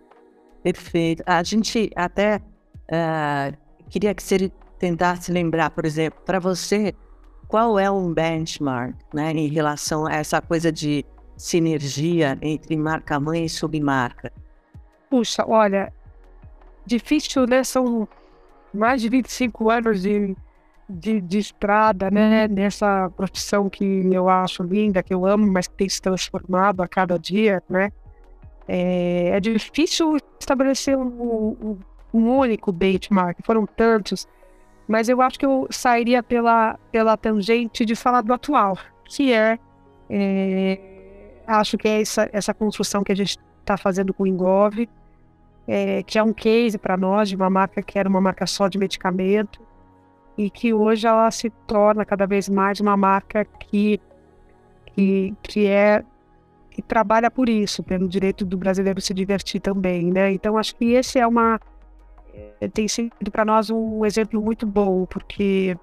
Perfeito. 0.62 1.22
A 1.26 1.42
gente 1.42 1.90
até 1.94 2.36
uh, 2.36 3.56
queria 3.88 4.14
que 4.14 4.22
você 4.22 4.50
tentasse 4.78 5.32
lembrar, 5.32 5.70
por 5.70 5.84
exemplo, 5.84 6.20
para 6.24 6.38
você, 6.38 6.94
qual 7.46 7.78
é 7.78 7.90
um 7.90 8.12
benchmark 8.12 8.94
né, 9.12 9.32
em 9.32 9.48
relação 9.48 10.06
a 10.06 10.14
essa 10.14 10.40
coisa 10.40 10.70
de 10.70 11.04
sinergia 11.36 12.36
entre 12.42 12.76
marca-mãe 12.76 13.44
e 13.44 13.48
submarca? 13.48 14.32
Puxa, 15.08 15.44
olha, 15.46 15.92
difícil, 16.84 17.46
né? 17.46 17.64
São 17.64 18.08
mais 18.74 19.00
de 19.00 19.08
25 19.08 19.70
anos 19.70 20.02
de, 20.02 20.36
de, 20.88 21.20
de 21.20 21.38
estrada, 21.38 22.10
né? 22.10 22.48
Nessa 22.48 23.10
profissão 23.16 23.70
que 23.70 23.84
eu 24.12 24.28
acho 24.28 24.62
linda, 24.62 25.02
que 25.02 25.14
eu 25.14 25.24
amo, 25.24 25.50
mas 25.50 25.66
que 25.66 25.74
tem 25.74 25.88
se 25.88 26.02
transformado 26.02 26.82
a 26.82 26.88
cada 26.88 27.18
dia, 27.18 27.62
né? 27.68 27.90
É, 28.68 29.30
é 29.30 29.40
difícil 29.40 30.18
estabelecer 30.38 30.96
um, 30.96 31.78
um, 32.12 32.38
único 32.38 32.70
benchmark, 32.70 33.38
foram 33.42 33.66
tantos, 33.66 34.28
mas 34.86 35.08
eu 35.08 35.22
acho 35.22 35.38
que 35.38 35.46
eu 35.46 35.66
sairia 35.70 36.22
pela, 36.22 36.78
pela 36.92 37.16
tangente 37.16 37.86
de 37.86 37.96
falar 37.96 38.20
do 38.20 38.32
atual, 38.32 38.76
que 39.06 39.32
é, 39.32 39.58
é 40.10 40.78
acho 41.46 41.78
que 41.78 41.88
é 41.88 42.02
essa, 42.02 42.28
essa 42.30 42.52
construção 42.52 43.02
que 43.02 43.10
a 43.10 43.16
gente 43.16 43.38
está 43.60 43.78
fazendo 43.78 44.12
com 44.12 44.24
o 44.24 44.26
Engove, 44.26 44.86
é, 45.66 46.02
que 46.02 46.18
é 46.18 46.22
um 46.22 46.32
case 46.32 46.76
para 46.76 46.96
nós 46.96 47.30
de 47.30 47.36
uma 47.36 47.48
marca 47.48 47.82
que 47.82 47.98
era 47.98 48.08
uma 48.08 48.20
marca 48.20 48.46
só 48.46 48.68
de 48.68 48.78
medicamento 48.78 49.60
e 50.36 50.50
que 50.50 50.74
hoje 50.74 51.06
ela 51.06 51.30
se 51.30 51.50
torna 51.66 52.04
cada 52.04 52.26
vez 52.26 52.48
mais 52.48 52.80
uma 52.80 52.96
marca 52.96 53.44
que, 53.44 53.98
que, 54.86 55.34
que 55.42 55.66
é 55.66 56.04
e 56.78 56.82
trabalha 56.82 57.28
por 57.28 57.48
isso, 57.48 57.82
pelo 57.82 58.08
direito 58.08 58.44
do 58.44 58.56
brasileiro 58.56 59.00
se 59.00 59.12
divertir 59.12 59.60
também, 59.60 60.12
né? 60.12 60.30
Então 60.30 60.56
acho 60.56 60.76
que 60.76 60.92
esse 60.92 61.18
é 61.18 61.26
uma 61.26 61.60
é, 62.60 62.68
tem 62.68 62.86
sido 62.86 63.32
para 63.32 63.44
nós 63.44 63.68
um 63.68 64.06
exemplo 64.06 64.40
muito 64.40 64.64
bom, 64.64 65.04
porque 65.04 65.76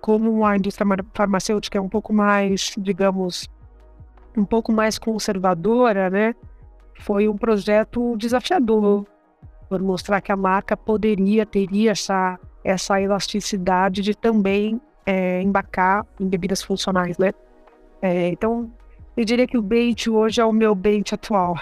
como 0.00 0.44
a 0.44 0.56
indústria 0.56 0.86
farmacêutica 1.14 1.78
é 1.78 1.80
um 1.80 1.88
pouco 1.88 2.12
mais, 2.12 2.74
digamos, 2.76 3.48
um 4.36 4.44
pouco 4.44 4.72
mais 4.72 4.98
conservadora, 4.98 6.10
né? 6.10 6.34
Foi 6.98 7.28
um 7.28 7.36
projeto 7.36 8.16
desafiador 8.16 9.06
por 9.68 9.80
mostrar 9.80 10.20
que 10.20 10.32
a 10.32 10.36
marca 10.36 10.76
poderia, 10.76 11.46
teria 11.46 11.92
essa, 11.92 12.40
essa 12.64 13.00
elasticidade 13.00 14.02
de 14.02 14.16
também 14.16 14.80
é, 15.06 15.40
embarcar 15.40 16.04
em 16.18 16.26
bebidas 16.26 16.60
funcionais, 16.60 17.16
né? 17.18 17.32
É, 18.02 18.28
então, 18.28 18.70
eu 19.16 19.24
diria 19.24 19.46
que 19.46 19.56
o 19.56 19.62
Bait 19.62 20.08
hoje 20.08 20.40
é 20.40 20.44
o 20.44 20.52
meu 20.52 20.74
Bait 20.74 21.12
atual. 21.12 21.56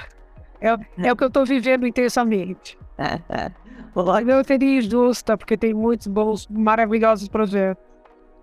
É, 0.61 0.69
é 1.09 1.12
o 1.12 1.17
que 1.17 1.25
eu 1.25 1.29
estou 1.29 1.45
vivendo 1.45 1.87
intensamente. 1.87 2.79
Eu 4.27 4.45
teria 4.45 4.81
justa, 4.81 5.37
porque 5.37 5.57
tem 5.57 5.75
muitos 5.75 6.07
bons, 6.07 6.47
maravilhosos 6.49 7.29
projetos. 7.29 7.85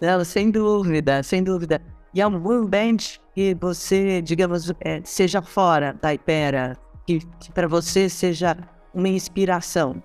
Não, 0.01 0.23
sem 0.23 0.51
dúvida, 0.51 1.23
sem 1.23 1.43
dúvida. 1.43 1.81
E 2.13 2.21
é 2.21 2.27
um 2.27 2.65
bench 2.65 3.19
que 3.33 3.55
você, 3.55 4.21
digamos, 4.21 4.71
é, 4.81 5.01
seja 5.03 5.41
fora 5.41 5.95
da 6.01 6.13
Ipera, 6.13 6.77
que, 7.05 7.19
que 7.39 7.51
para 7.51 7.67
você 7.67 8.07
seja 8.07 8.55
uma 8.93 9.07
inspiração? 9.07 10.01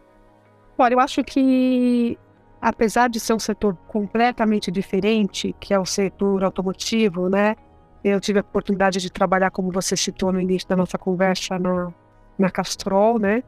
Olha, 0.79 0.95
eu 0.95 1.01
acho 1.01 1.23
que, 1.23 2.19
apesar 2.61 3.09
de 3.09 3.21
ser 3.21 3.35
um 3.35 3.39
setor 3.39 3.77
completamente 3.89 4.71
diferente, 4.71 5.55
que 5.61 5.75
é 5.75 5.79
o 5.79 5.85
setor 5.85 6.45
automotivo, 6.45 7.29
né? 7.29 7.57
Eu 8.05 8.21
tive 8.21 8.39
a 8.39 8.43
oportunidade 8.43 9.01
de 9.01 9.11
trabalhar, 9.11 9.51
como 9.51 9.73
você 9.73 9.97
citou 9.97 10.31
no 10.31 10.39
início 10.39 10.69
da 10.69 10.77
nossa 10.77 10.99
conversa, 10.99 11.59
na, 11.59 11.91
na 12.39 12.51
Castrol, 12.51 13.19
né? 13.19 13.43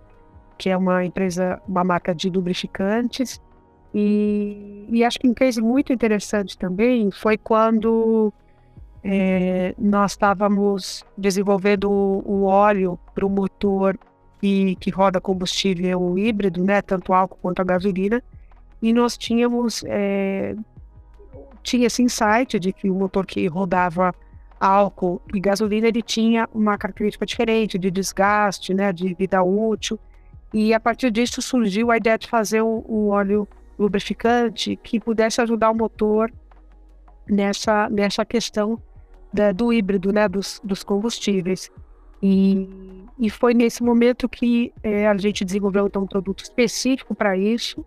Que 0.56 0.70
é 0.70 0.76
uma 0.76 1.04
empresa, 1.04 1.60
uma 1.68 1.84
marca 1.84 2.14
de 2.14 2.30
lubrificantes. 2.30 3.38
E, 3.94 4.86
e 4.88 5.04
acho 5.04 5.18
que 5.18 5.28
um 5.28 5.34
case 5.34 5.60
muito 5.60 5.92
interessante 5.92 6.56
também 6.56 7.10
foi 7.10 7.36
quando 7.36 8.32
é, 9.04 9.74
nós 9.78 10.12
estávamos 10.12 11.04
desenvolvendo 11.16 11.90
o 11.90 12.44
óleo 12.44 12.98
para 13.14 13.26
o 13.26 13.30
motor 13.30 13.98
que, 14.40 14.74
que 14.76 14.90
roda 14.90 15.20
combustível 15.20 16.18
híbrido, 16.18 16.64
né, 16.64 16.82
tanto 16.82 17.12
álcool 17.12 17.38
quanto 17.40 17.60
a 17.60 17.64
gasolina, 17.64 18.22
e 18.82 18.92
nós 18.92 19.16
tínhamos 19.16 19.84
é, 19.86 20.54
tinha 21.62 21.86
esse 21.86 22.02
insight 22.02 22.58
de 22.58 22.72
que 22.72 22.90
o 22.90 22.94
motor 22.94 23.26
que 23.26 23.46
rodava 23.46 24.14
álcool 24.58 25.20
e 25.34 25.40
gasolina 25.40 25.88
ele 25.88 26.02
tinha 26.02 26.48
uma 26.54 26.78
característica 26.78 27.26
diferente 27.26 27.78
de 27.78 27.90
desgaste, 27.90 28.72
né, 28.72 28.92
de 28.92 29.14
vida 29.14 29.42
útil, 29.42 29.98
e 30.52 30.72
a 30.72 30.80
partir 30.80 31.10
disso 31.10 31.42
surgiu 31.42 31.90
a 31.90 31.96
ideia 31.96 32.18
de 32.18 32.28
fazer 32.28 32.62
um 32.62 33.08
óleo 33.08 33.46
lubrificante 33.78 34.76
que 34.76 34.98
pudesse 34.98 35.40
ajudar 35.40 35.70
o 35.70 35.74
motor 35.74 36.32
nessa 37.28 37.90
nessa 37.90 38.24
questão 38.24 38.80
da, 39.32 39.52
do 39.52 39.72
híbrido, 39.72 40.12
né, 40.12 40.28
dos, 40.28 40.60
dos 40.64 40.82
combustíveis. 40.82 41.70
E, 42.22 42.68
e 43.18 43.28
foi 43.28 43.52
nesse 43.52 43.82
momento 43.82 44.28
que 44.28 44.72
é, 44.82 45.06
a 45.06 45.16
gente 45.16 45.44
desenvolveu 45.44 45.86
então, 45.86 46.02
um 46.02 46.06
produto 46.06 46.42
específico 46.42 47.14
para 47.14 47.36
isso, 47.36 47.84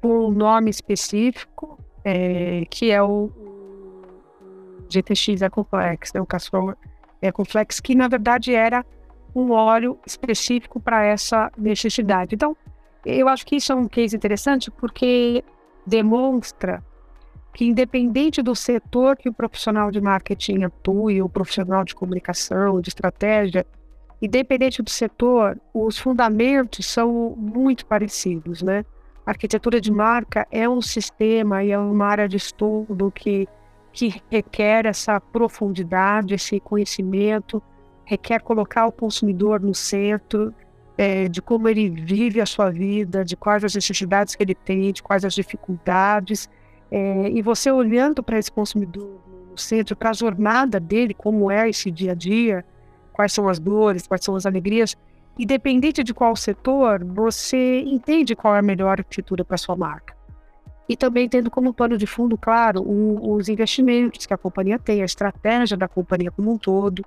com 0.00 0.28
um 0.28 0.30
nome 0.30 0.70
específico, 0.70 1.78
é, 2.04 2.64
que 2.70 2.90
é 2.90 3.02
o 3.02 3.30
GTX 4.88 5.42
Ecoflex, 5.42 6.12
né, 6.12 6.20
o 6.20 6.26
Castrol 6.26 6.74
Ecoflex, 7.20 7.80
que 7.80 7.94
na 7.94 8.08
verdade 8.08 8.54
era 8.54 8.84
um 9.34 9.50
óleo 9.52 9.98
específico 10.06 10.80
para 10.80 11.04
essa 11.04 11.50
necessidade. 11.56 12.34
Então, 12.34 12.56
eu 13.04 13.28
acho 13.28 13.46
que 13.46 13.56
isso 13.56 13.72
é 13.72 13.74
um 13.74 13.86
case 13.86 14.16
interessante 14.16 14.70
porque 14.70 15.44
demonstra 15.86 16.82
que 17.54 17.64
independente 17.64 18.42
do 18.42 18.54
setor 18.54 19.16
que 19.16 19.28
o 19.28 19.32
profissional 19.32 19.90
de 19.90 20.00
marketing 20.00 20.64
atue, 20.64 21.22
o 21.22 21.28
profissional 21.28 21.84
de 21.84 21.94
comunicação, 21.94 22.80
de 22.80 22.88
estratégia, 22.88 23.66
independente 24.20 24.82
do 24.82 24.90
setor, 24.90 25.58
os 25.72 25.98
fundamentos 25.98 26.86
são 26.86 27.34
muito 27.36 27.86
parecidos, 27.86 28.62
né? 28.62 28.84
A 29.24 29.30
arquitetura 29.30 29.80
de 29.80 29.92
marca 29.92 30.46
é 30.50 30.68
um 30.68 30.80
sistema 30.80 31.62
e 31.62 31.70
é 31.70 31.78
uma 31.78 32.06
área 32.06 32.28
de 32.28 32.36
estudo 32.36 33.10
que, 33.10 33.48
que 33.92 34.22
requer 34.30 34.86
essa 34.86 35.20
profundidade, 35.20 36.34
esse 36.34 36.60
conhecimento, 36.60 37.62
requer 38.04 38.40
colocar 38.40 38.86
o 38.86 38.92
consumidor 38.92 39.60
no 39.60 39.74
centro, 39.74 40.54
é, 40.96 41.28
de 41.28 41.40
como 41.40 41.68
ele 41.68 41.88
vive 41.88 42.40
a 42.40 42.46
sua 42.46 42.70
vida, 42.70 43.24
de 43.24 43.36
quais 43.36 43.64
as 43.64 43.74
necessidades 43.74 44.34
que 44.34 44.42
ele 44.42 44.54
tem, 44.54 44.92
de 44.92 45.02
quais 45.02 45.24
as 45.24 45.34
dificuldades, 45.34 46.48
é, 46.90 47.30
e 47.30 47.42
você 47.42 47.70
olhando 47.70 48.22
para 48.22 48.38
esse 48.38 48.50
consumidor 48.50 49.20
no 49.50 49.58
centro, 49.58 49.94
para 49.94 50.10
a 50.10 50.14
jornada 50.14 50.80
dele, 50.80 51.14
como 51.14 51.50
é 51.50 51.68
esse 51.68 51.90
dia 51.90 52.12
a 52.12 52.14
dia, 52.14 52.64
quais 53.12 53.32
são 53.32 53.48
as 53.48 53.58
dores, 53.58 54.06
quais 54.06 54.24
são 54.24 54.34
as 54.34 54.46
alegrias, 54.46 54.96
independente 55.38 56.02
de 56.02 56.12
qual 56.12 56.34
setor, 56.34 57.04
você 57.04 57.80
entende 57.82 58.34
qual 58.34 58.56
é 58.56 58.58
a 58.58 58.62
melhor 58.62 58.98
arquitetura 58.98 59.44
para 59.44 59.56
sua 59.56 59.76
marca. 59.76 60.17
E 60.88 60.96
também 60.96 61.28
tendo 61.28 61.50
como 61.50 61.74
pano 61.74 61.98
de 61.98 62.06
fundo, 62.06 62.38
claro, 62.38 62.82
um, 62.82 63.34
os 63.34 63.48
investimentos 63.48 64.24
que 64.24 64.32
a 64.32 64.38
companhia 64.38 64.78
tem, 64.78 65.02
a 65.02 65.04
estratégia 65.04 65.76
da 65.76 65.86
companhia 65.86 66.30
como 66.30 66.52
um 66.52 66.56
todo, 66.56 67.04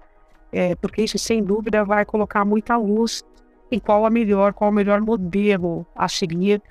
é, 0.52 0.76
porque 0.76 1.02
isso, 1.02 1.18
sem 1.18 1.44
dúvida, 1.44 1.84
vai 1.84 2.06
colocar 2.06 2.46
muita 2.46 2.78
luz 2.78 3.24
em 3.72 3.80
qual 3.80 4.06
a 4.06 4.10
melhor, 4.10 4.54
qual 4.54 4.70
o 4.70 4.74
melhor 4.74 5.02
modelo 5.02 5.86
a 5.96 6.08
seguir 6.08 6.62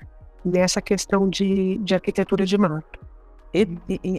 nessa 0.45 0.81
questão 0.81 1.27
de, 1.27 1.77
de 1.79 1.93
arquitetura 1.93 2.45
de 2.45 2.57
marca. 2.57 2.99
É, 3.53 3.63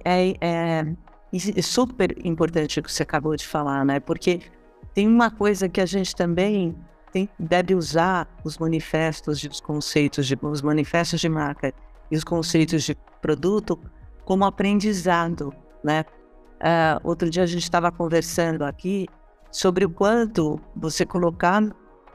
é, 0.05 0.35
é, 0.41 1.63
super 1.63 2.15
importante 2.27 2.81
o 2.81 2.83
que 2.83 2.93
você 2.93 3.03
acabou 3.05 3.35
de 3.37 3.47
falar, 3.47 3.85
né? 3.85 4.01
Porque 4.01 4.41
tem 4.93 5.09
uma 5.09 5.31
coisa 5.31 5.69
que 5.69 5.81
a 5.81 5.87
gente 5.87 6.15
também 6.15 6.77
tem, 7.13 7.29
deve 7.39 7.75
usar 7.75 8.29
os 8.45 8.59
manifestos 8.59 9.41
de, 9.41 9.49
os 9.49 9.61
conceitos 9.61 10.27
de 10.27 10.37
os 10.43 10.61
manifestos 10.61 11.21
de 11.21 11.29
marca 11.29 11.73
e 12.13 12.17
os 12.17 12.23
conceitos 12.23 12.83
de 12.85 12.95
produto 13.23 13.81
como 14.27 14.45
aprendizado, 14.45 15.53
né? 15.83 16.05
Uh, 16.61 17.01
outro 17.03 17.29
dia 17.29 17.43
a 17.43 17.47
gente 17.47 17.63
estava 17.63 17.91
conversando 17.91 18.63
aqui 18.63 19.09
sobre 19.51 19.85
o 19.85 19.91
quanto 19.91 20.61
você 20.77 21.05
colocar 21.05 21.61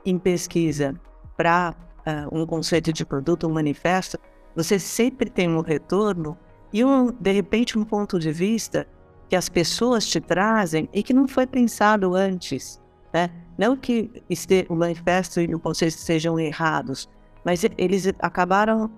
em 0.05 0.17
pesquisa 0.17 0.95
para 1.35 1.75
uh, 2.05 2.39
um 2.39 2.45
conceito 2.45 2.93
de 2.93 3.05
produto, 3.05 3.47
um 3.47 3.53
manifesto, 3.53 4.17
você 4.55 4.79
sempre 4.79 5.29
tem 5.29 5.49
um 5.49 5.61
retorno 5.61 6.37
e, 6.71 6.85
um, 6.85 7.11
de 7.11 7.31
repente, 7.31 7.77
um 7.77 7.83
ponto 7.83 8.19
de 8.19 8.31
vista 8.31 8.87
que 9.27 9.35
as 9.35 9.49
pessoas 9.49 10.07
te 10.07 10.21
trazem 10.21 10.87
e 10.93 11.03
que 11.03 11.13
não 11.13 11.27
foi 11.27 11.45
pensado 11.45 12.15
antes. 12.15 12.81
Né? 13.13 13.29
Não 13.57 13.75
que 13.75 14.23
este, 14.29 14.65
o 14.69 14.75
manifesto 14.75 15.41
e 15.41 15.53
o 15.53 15.59
conceito 15.59 15.97
sejam 15.97 16.39
errados, 16.39 17.09
mas 17.43 17.65
eles 17.77 18.07
acabaram 18.19 18.89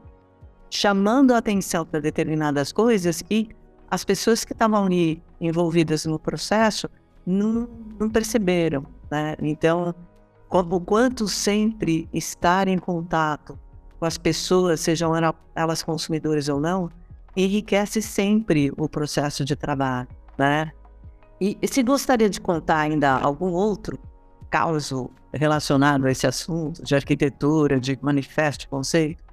chamando 0.70 1.34
a 1.34 1.38
atenção 1.38 1.86
para 1.86 2.00
determinadas 2.00 2.72
coisas 2.72 3.24
e 3.30 3.50
as 3.90 4.04
pessoas 4.04 4.46
que 4.46 4.54
estavam 4.54 4.86
ali 4.86 5.22
envolvidas 5.42 6.06
no 6.06 6.20
processo 6.20 6.90
não, 7.26 7.68
não 8.00 8.10
perceberam. 8.10 8.86
Né? 9.10 9.36
Então, 9.42 9.94
o 10.50 10.80
quanto 10.82 11.28
sempre 11.28 12.08
estar 12.14 12.68
em 12.68 12.78
contato 12.78 13.58
com 14.00 14.06
as 14.06 14.18
pessoas, 14.18 14.80
sejam 14.80 15.12
elas 15.56 15.84
consumidoras 15.84 16.48
ou 16.50 16.60
não, 16.60 16.90
enriquece 17.36 18.02
sempre 18.02 18.72
o 18.78 18.88
processo 18.88 19.44
de 19.44 19.56
trabalho, 19.56 20.08
né? 20.38 20.72
E, 21.40 21.58
e 21.62 21.68
se 21.68 21.84
gostaria 21.84 22.30
de 22.30 22.40
contar 22.40 22.80
ainda 22.80 23.12
algum 23.12 23.52
outro 23.52 23.98
caso 24.50 25.10
relacionado 25.34 26.06
a 26.06 26.12
esse 26.12 26.26
assunto 26.26 26.84
de 26.84 26.96
arquitetura, 26.96 27.80
de 27.80 27.98
manifesto, 28.02 28.68
conceito? 28.68 29.24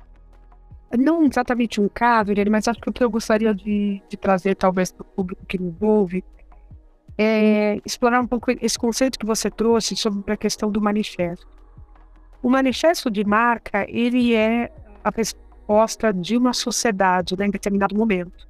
Não 0.96 1.24
exatamente 1.24 1.80
um 1.80 1.88
caso, 1.88 2.32
mas 2.50 2.68
acho 2.68 2.80
que 2.80 2.88
o 2.88 2.92
que 2.92 3.02
eu 3.02 3.10
gostaria 3.10 3.54
de, 3.54 4.00
de 4.08 4.16
trazer, 4.16 4.54
talvez, 4.54 4.92
para 4.92 5.02
o 5.02 5.04
público 5.04 5.44
que 5.46 5.58
me 5.58 5.68
envolve, 5.68 6.24
é, 7.18 7.80
explorar 7.84 8.20
um 8.20 8.26
pouco 8.26 8.50
esse 8.60 8.78
conceito 8.78 9.18
que 9.18 9.26
você 9.26 9.50
trouxe 9.50 9.96
sobre 9.96 10.32
a 10.32 10.36
questão 10.36 10.70
do 10.70 10.80
manifesto. 10.80 11.46
O 12.42 12.50
manifesto 12.50 13.10
de 13.10 13.24
marca, 13.24 13.84
ele 13.88 14.34
é 14.34 14.70
a 15.02 15.10
resposta 15.10 16.12
de 16.12 16.36
uma 16.36 16.52
sociedade 16.52 17.36
né, 17.36 17.46
em 17.46 17.50
determinado 17.50 17.96
momento. 17.96 18.46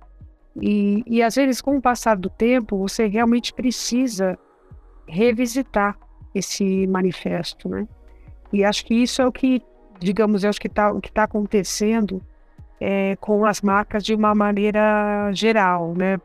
E, 0.60 1.02
e 1.06 1.22
às 1.22 1.34
vezes, 1.34 1.60
com 1.60 1.76
o 1.76 1.82
passar 1.82 2.16
do 2.16 2.28
tempo, 2.28 2.76
você 2.76 3.06
realmente 3.06 3.52
precisa 3.52 4.38
revisitar 5.06 5.96
esse 6.34 6.86
manifesto, 6.86 7.68
né? 7.68 7.86
E 8.52 8.64
acho 8.64 8.84
que 8.84 8.94
isso 8.94 9.22
é 9.22 9.26
o 9.26 9.32
que, 9.32 9.62
digamos, 9.98 10.44
é 10.44 10.50
o 10.50 10.52
que 10.52 10.66
está 10.66 10.92
tá 11.12 11.22
acontecendo 11.24 12.22
é, 12.80 13.16
com 13.16 13.44
as 13.44 13.60
marcas 13.60 14.04
de 14.04 14.14
uma 14.14 14.34
maneira 14.34 15.30
geral, 15.32 15.94
né? 15.94 16.18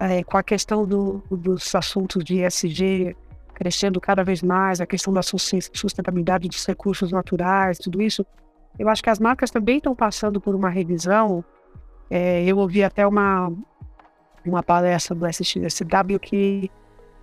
é, 0.00 0.24
com 0.24 0.38
a 0.38 0.42
questão 0.42 0.86
do, 0.86 1.22
dos 1.30 1.74
assuntos 1.74 2.24
de 2.24 2.42
ESG 2.42 3.14
crescendo 3.54 4.00
cada 4.00 4.24
vez 4.24 4.42
mais, 4.42 4.80
a 4.80 4.86
questão 4.86 5.12
da 5.12 5.20
sustentabilidade 5.22 6.48
dos 6.48 6.64
recursos 6.64 7.12
naturais, 7.12 7.76
tudo 7.76 8.00
isso, 8.00 8.24
eu 8.78 8.88
acho 8.88 9.02
que 9.02 9.10
as 9.10 9.18
marcas 9.18 9.50
também 9.50 9.76
estão 9.76 9.94
passando 9.94 10.40
por 10.40 10.54
uma 10.54 10.70
revisão. 10.70 11.44
É, 12.08 12.42
eu 12.44 12.56
ouvi 12.56 12.82
até 12.82 13.06
uma, 13.06 13.52
uma 14.46 14.62
palestra 14.62 15.14
do 15.14 15.26
SXSW 15.26 16.18
que, 16.18 16.70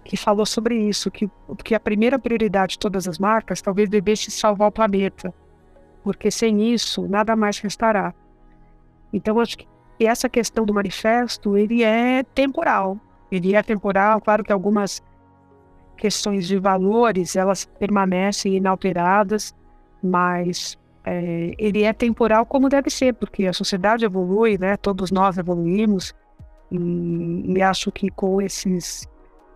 que 0.05 0.15
falou 0.15 0.45
sobre 0.45 0.75
isso, 0.77 1.09
que, 1.09 1.27
que 1.63 1.73
a 1.73 1.79
primeira 1.79 2.19
prioridade 2.19 2.73
de 2.73 2.79
todas 2.79 3.07
as 3.07 3.17
marcas 3.17 3.59
talvez 3.59 3.89
devesse 3.89 4.29
salvar 4.29 4.67
o 4.67 4.71
planeta, 4.71 5.33
porque 6.03 6.29
sem 6.29 6.71
isso 6.71 7.07
nada 7.07 7.35
mais 7.35 7.57
restará. 7.57 8.13
Então, 9.11 9.39
acho 9.39 9.57
que 9.57 9.67
essa 9.99 10.29
questão 10.29 10.65
do 10.65 10.73
manifesto, 10.73 11.57
ele 11.57 11.83
é 11.83 12.23
temporal. 12.23 12.99
Ele 13.31 13.55
é 13.55 13.63
temporal, 13.63 14.21
claro 14.21 14.43
que 14.43 14.51
algumas 14.51 15.01
questões 15.97 16.47
de 16.47 16.57
valores, 16.57 17.35
elas 17.35 17.65
permanecem 17.65 18.55
inalteradas, 18.55 19.55
mas 20.01 20.77
é, 21.03 21.53
ele 21.57 21.83
é 21.83 21.91
temporal 21.91 22.45
como 22.45 22.69
deve 22.69 22.89
ser, 22.89 23.13
porque 23.15 23.47
a 23.47 23.53
sociedade 23.53 24.05
evolui, 24.05 24.57
né? 24.57 24.77
Todos 24.77 25.11
nós 25.11 25.37
evoluímos 25.37 26.13
e, 26.71 27.53
e 27.55 27.61
acho 27.61 27.91
que 27.91 28.09
com 28.09 28.41
esses 28.41 29.07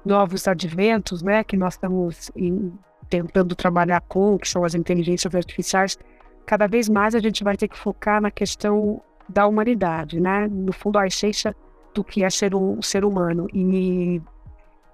novos 0.06 0.48
adventos, 0.48 1.22
né, 1.22 1.44
que 1.44 1.56
nós 1.56 1.74
estamos 1.74 2.32
em, 2.36 2.74
tentando 3.10 3.56
trabalhar 3.56 4.02
com, 4.02 4.38
que 4.38 4.48
são 4.48 4.64
as 4.64 4.74
inteligências 4.74 5.36
artificiais, 5.36 5.98
cada 6.46 6.68
vez 6.68 6.90
mais 6.90 7.14
a 7.14 7.20
gente 7.20 7.44
vai 7.44 7.56
ter 7.56 7.68
que 7.68 7.78
focar 7.78 8.22
na 8.22 8.32
questão 8.32 9.02
da 9.32 9.48
humanidade, 9.48 10.20
né? 10.20 10.48
No 10.48 10.72
fundo, 10.72 10.98
a 10.98 11.08
essência 11.08 11.56
do 11.94 12.04
que 12.04 12.24
é 12.24 12.30
ser 12.30 12.56
um 12.56 12.82
ser 12.82 13.04
humano. 13.04 13.48
E, 13.54 14.22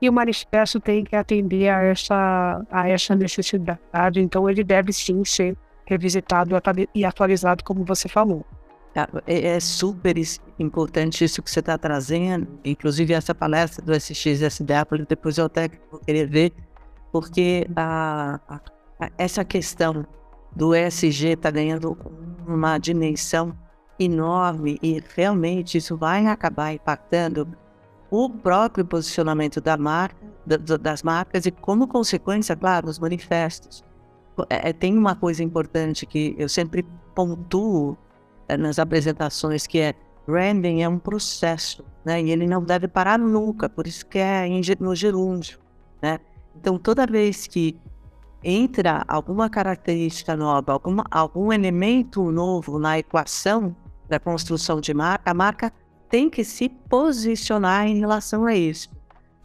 e 0.01 0.09
o 0.09 0.13
manifesto 0.13 0.79
tem 0.79 1.03
que 1.03 1.15
atender 1.15 1.69
a 1.69 1.83
essa, 1.83 2.65
a 2.71 2.89
essa 2.89 3.15
necessidade, 3.15 4.19
então 4.19 4.49
ele 4.49 4.63
deve 4.63 4.93
sim 4.93 5.23
ser 5.25 5.57
revisitado 5.85 6.55
e 6.93 7.05
atualizado, 7.05 7.63
como 7.63 7.83
você 7.83 8.07
falou. 8.07 8.45
Tá, 8.93 9.07
é, 9.25 9.55
é 9.55 9.59
super 9.59 10.15
importante 10.59 11.23
isso 11.23 11.41
que 11.41 11.49
você 11.49 11.59
está 11.59 11.77
trazendo, 11.77 12.59
inclusive 12.65 13.13
essa 13.13 13.33
palestra 13.33 13.83
do 13.83 13.93
SXSW, 13.93 15.05
depois 15.07 15.37
eu 15.37 15.45
até 15.45 15.69
vou 15.91 15.99
querer 15.99 16.27
ver, 16.27 16.53
porque 17.11 17.67
a, 17.75 18.39
a, 18.99 19.09
essa 19.17 19.45
questão 19.45 20.05
do 20.55 20.75
ESG 20.75 21.33
está 21.33 21.51
ganhando 21.51 21.97
uma 22.47 22.77
dimensão 22.77 23.55
enorme 23.99 24.77
e 24.81 25.01
realmente 25.15 25.77
isso 25.77 25.97
vai 25.97 26.25
acabar 26.27 26.73
impactando 26.73 27.47
o 28.09 28.29
próprio 28.29 28.85
posicionamento 28.85 29.59
da 29.59 29.75
marca, 29.77 30.15
das 30.79 31.03
marcas 31.03 31.45
e 31.45 31.51
como 31.51 31.87
consequência, 31.87 32.55
claro, 32.55 32.87
os 32.87 32.99
manifestos. 32.99 33.83
É, 34.49 34.69
é, 34.69 34.73
tem 34.73 34.97
uma 34.97 35.15
coisa 35.15 35.43
importante 35.43 36.05
que 36.05 36.35
eu 36.37 36.47
sempre 36.47 36.85
pontuo 37.15 37.97
é, 38.47 38.55
nas 38.55 38.79
apresentações 38.79 39.67
que 39.67 39.79
é 39.79 39.95
branding 40.25 40.81
é 40.81 40.89
um 40.89 40.99
processo, 40.99 41.83
né? 42.05 42.21
E 42.21 42.29
ele 42.29 42.45
não 42.45 42.61
deve 42.61 42.87
parar 42.87 43.17
nunca, 43.17 43.69
por 43.69 43.87
isso 43.87 44.05
que 44.05 44.19
é 44.19 44.45
no 44.79 44.93
gerúndio, 44.93 45.57
né? 46.01 46.19
Então 46.55 46.77
toda 46.77 47.07
vez 47.07 47.47
que 47.47 47.79
entra 48.43 49.03
alguma 49.07 49.49
característica 49.49 50.35
nova, 50.35 50.73
alguma, 50.73 51.05
algum 51.09 51.51
elemento 51.51 52.31
novo 52.31 52.77
na 52.77 52.99
equação, 52.99 53.75
da 54.07 54.19
construção 54.19 54.79
de 54.79 54.93
marca, 54.93 55.31
a 55.31 55.33
marca 55.33 55.71
tem 56.09 56.29
que 56.29 56.43
se 56.43 56.69
posicionar 56.69 57.87
em 57.87 57.99
relação 57.99 58.45
a 58.45 58.55
isso, 58.55 58.89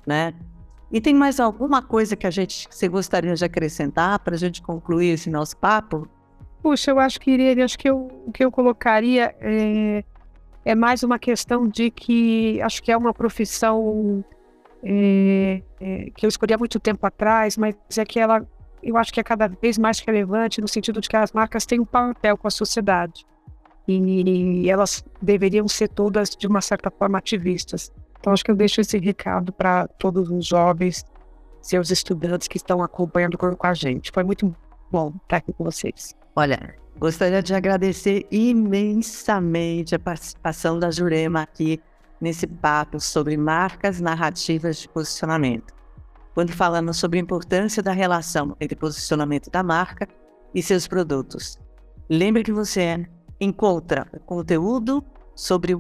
né? 0.06 0.34
E 0.90 1.00
tem 1.00 1.14
mais 1.14 1.40
alguma 1.40 1.82
coisa 1.82 2.14
que 2.14 2.26
a 2.26 2.30
gente 2.30 2.68
você 2.70 2.86
gostaria 2.86 3.34
de 3.34 3.44
acrescentar 3.44 4.18
para 4.18 4.34
a 4.34 4.38
gente 4.38 4.60
concluir 4.60 5.08
esse 5.08 5.30
nosso 5.30 5.56
papo? 5.56 6.06
Puxa, 6.62 6.90
eu 6.90 6.98
acho 6.98 7.18
que 7.18 7.30
iria, 7.30 7.64
acho 7.64 7.78
que 7.78 7.88
eu, 7.88 8.08
o 8.26 8.30
que 8.30 8.44
eu 8.44 8.52
colocaria 8.52 9.34
é, 9.40 10.04
é, 10.64 10.74
mais 10.74 11.02
uma 11.02 11.18
questão 11.18 11.66
de 11.66 11.90
que 11.90 12.60
acho 12.60 12.82
que 12.82 12.92
é 12.92 12.96
uma 12.96 13.12
profissão 13.14 14.22
é, 14.82 15.62
é, 15.80 16.10
que 16.14 16.26
eu 16.26 16.28
escolhi 16.28 16.52
há 16.52 16.58
muito 16.58 16.78
tempo 16.78 17.04
atrás, 17.06 17.56
mas 17.56 17.74
é 17.96 18.04
que 18.04 18.20
ela 18.20 18.46
eu 18.82 18.96
acho 18.96 19.12
que 19.12 19.20
é 19.20 19.22
cada 19.22 19.46
vez 19.46 19.78
mais 19.78 20.00
relevante 20.00 20.60
no 20.60 20.68
sentido 20.68 21.00
de 21.00 21.08
que 21.08 21.16
as 21.16 21.32
marcas 21.32 21.64
têm 21.64 21.80
um 21.80 21.84
papel 21.84 22.36
com 22.36 22.48
a 22.48 22.50
sociedade 22.50 23.24
e 23.86 24.68
elas 24.70 25.04
deveriam 25.20 25.66
ser 25.66 25.88
todas, 25.88 26.30
de 26.30 26.46
uma 26.46 26.60
certa 26.60 26.90
forma, 26.90 27.18
ativistas. 27.18 27.92
Então, 28.18 28.32
acho 28.32 28.44
que 28.44 28.50
eu 28.50 28.56
deixo 28.56 28.80
esse 28.80 28.98
recado 28.98 29.52
para 29.52 29.88
todos 29.88 30.30
os 30.30 30.46
jovens, 30.46 31.04
seus 31.60 31.90
estudantes 31.90 32.46
que 32.46 32.56
estão 32.56 32.82
acompanhando 32.82 33.36
com 33.36 33.66
a 33.66 33.74
gente. 33.74 34.12
Foi 34.12 34.22
muito 34.22 34.54
bom 34.90 35.12
estar 35.22 35.38
aqui 35.38 35.52
com 35.52 35.64
vocês. 35.64 36.14
Olha, 36.36 36.76
gostaria 36.98 37.42
de 37.42 37.54
agradecer 37.54 38.26
imensamente 38.30 39.94
a 39.94 39.98
participação 39.98 40.78
da 40.78 40.90
Jurema 40.90 41.42
aqui 41.42 41.80
nesse 42.20 42.46
papo 42.46 43.00
sobre 43.00 43.36
marcas 43.36 44.00
narrativas 44.00 44.78
de 44.78 44.88
posicionamento. 44.88 45.74
Quando 46.34 46.52
falamos 46.52 46.96
sobre 46.96 47.18
a 47.18 47.22
importância 47.22 47.82
da 47.82 47.92
relação 47.92 48.56
entre 48.60 48.76
posicionamento 48.76 49.50
da 49.50 49.62
marca 49.62 50.08
e 50.54 50.62
seus 50.62 50.86
produtos. 50.86 51.58
Lembre 52.08 52.44
que 52.44 52.52
você 52.52 52.80
é 52.82 53.06
encontra 53.44 54.06
conteúdo 54.24 55.04
sobre 55.34 55.76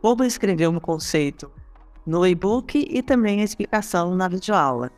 como 0.00 0.24
escrever 0.24 0.68
um 0.68 0.78
conceito 0.78 1.50
no 2.06 2.26
e-book 2.26 2.86
e 2.88 3.02
também 3.02 3.40
a 3.40 3.44
explicação 3.44 4.14
na 4.14 4.28
videoaula. 4.28 4.90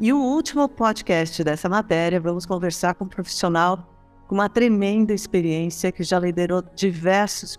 E 0.00 0.12
o 0.12 0.18
último 0.18 0.68
podcast 0.68 1.44
dessa 1.44 1.68
matéria, 1.68 2.20
vamos 2.20 2.46
conversar 2.46 2.94
com 2.94 3.04
um 3.04 3.08
profissional 3.08 3.90
com 4.26 4.34
uma 4.34 4.48
tremenda 4.48 5.12
experiência 5.12 5.92
que 5.92 6.02
já 6.02 6.18
liderou 6.18 6.62
diversos 6.74 7.58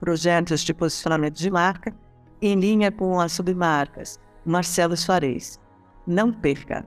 projetos 0.00 0.62
de 0.62 0.72
posicionamento 0.72 1.36
de 1.36 1.50
marca 1.50 1.94
em 2.40 2.54
linha 2.54 2.90
com 2.90 3.20
as 3.20 3.32
submarcas, 3.32 4.18
Marcelo 4.44 4.96
Soares. 4.96 5.60
Não 6.06 6.32
perca! 6.32 6.86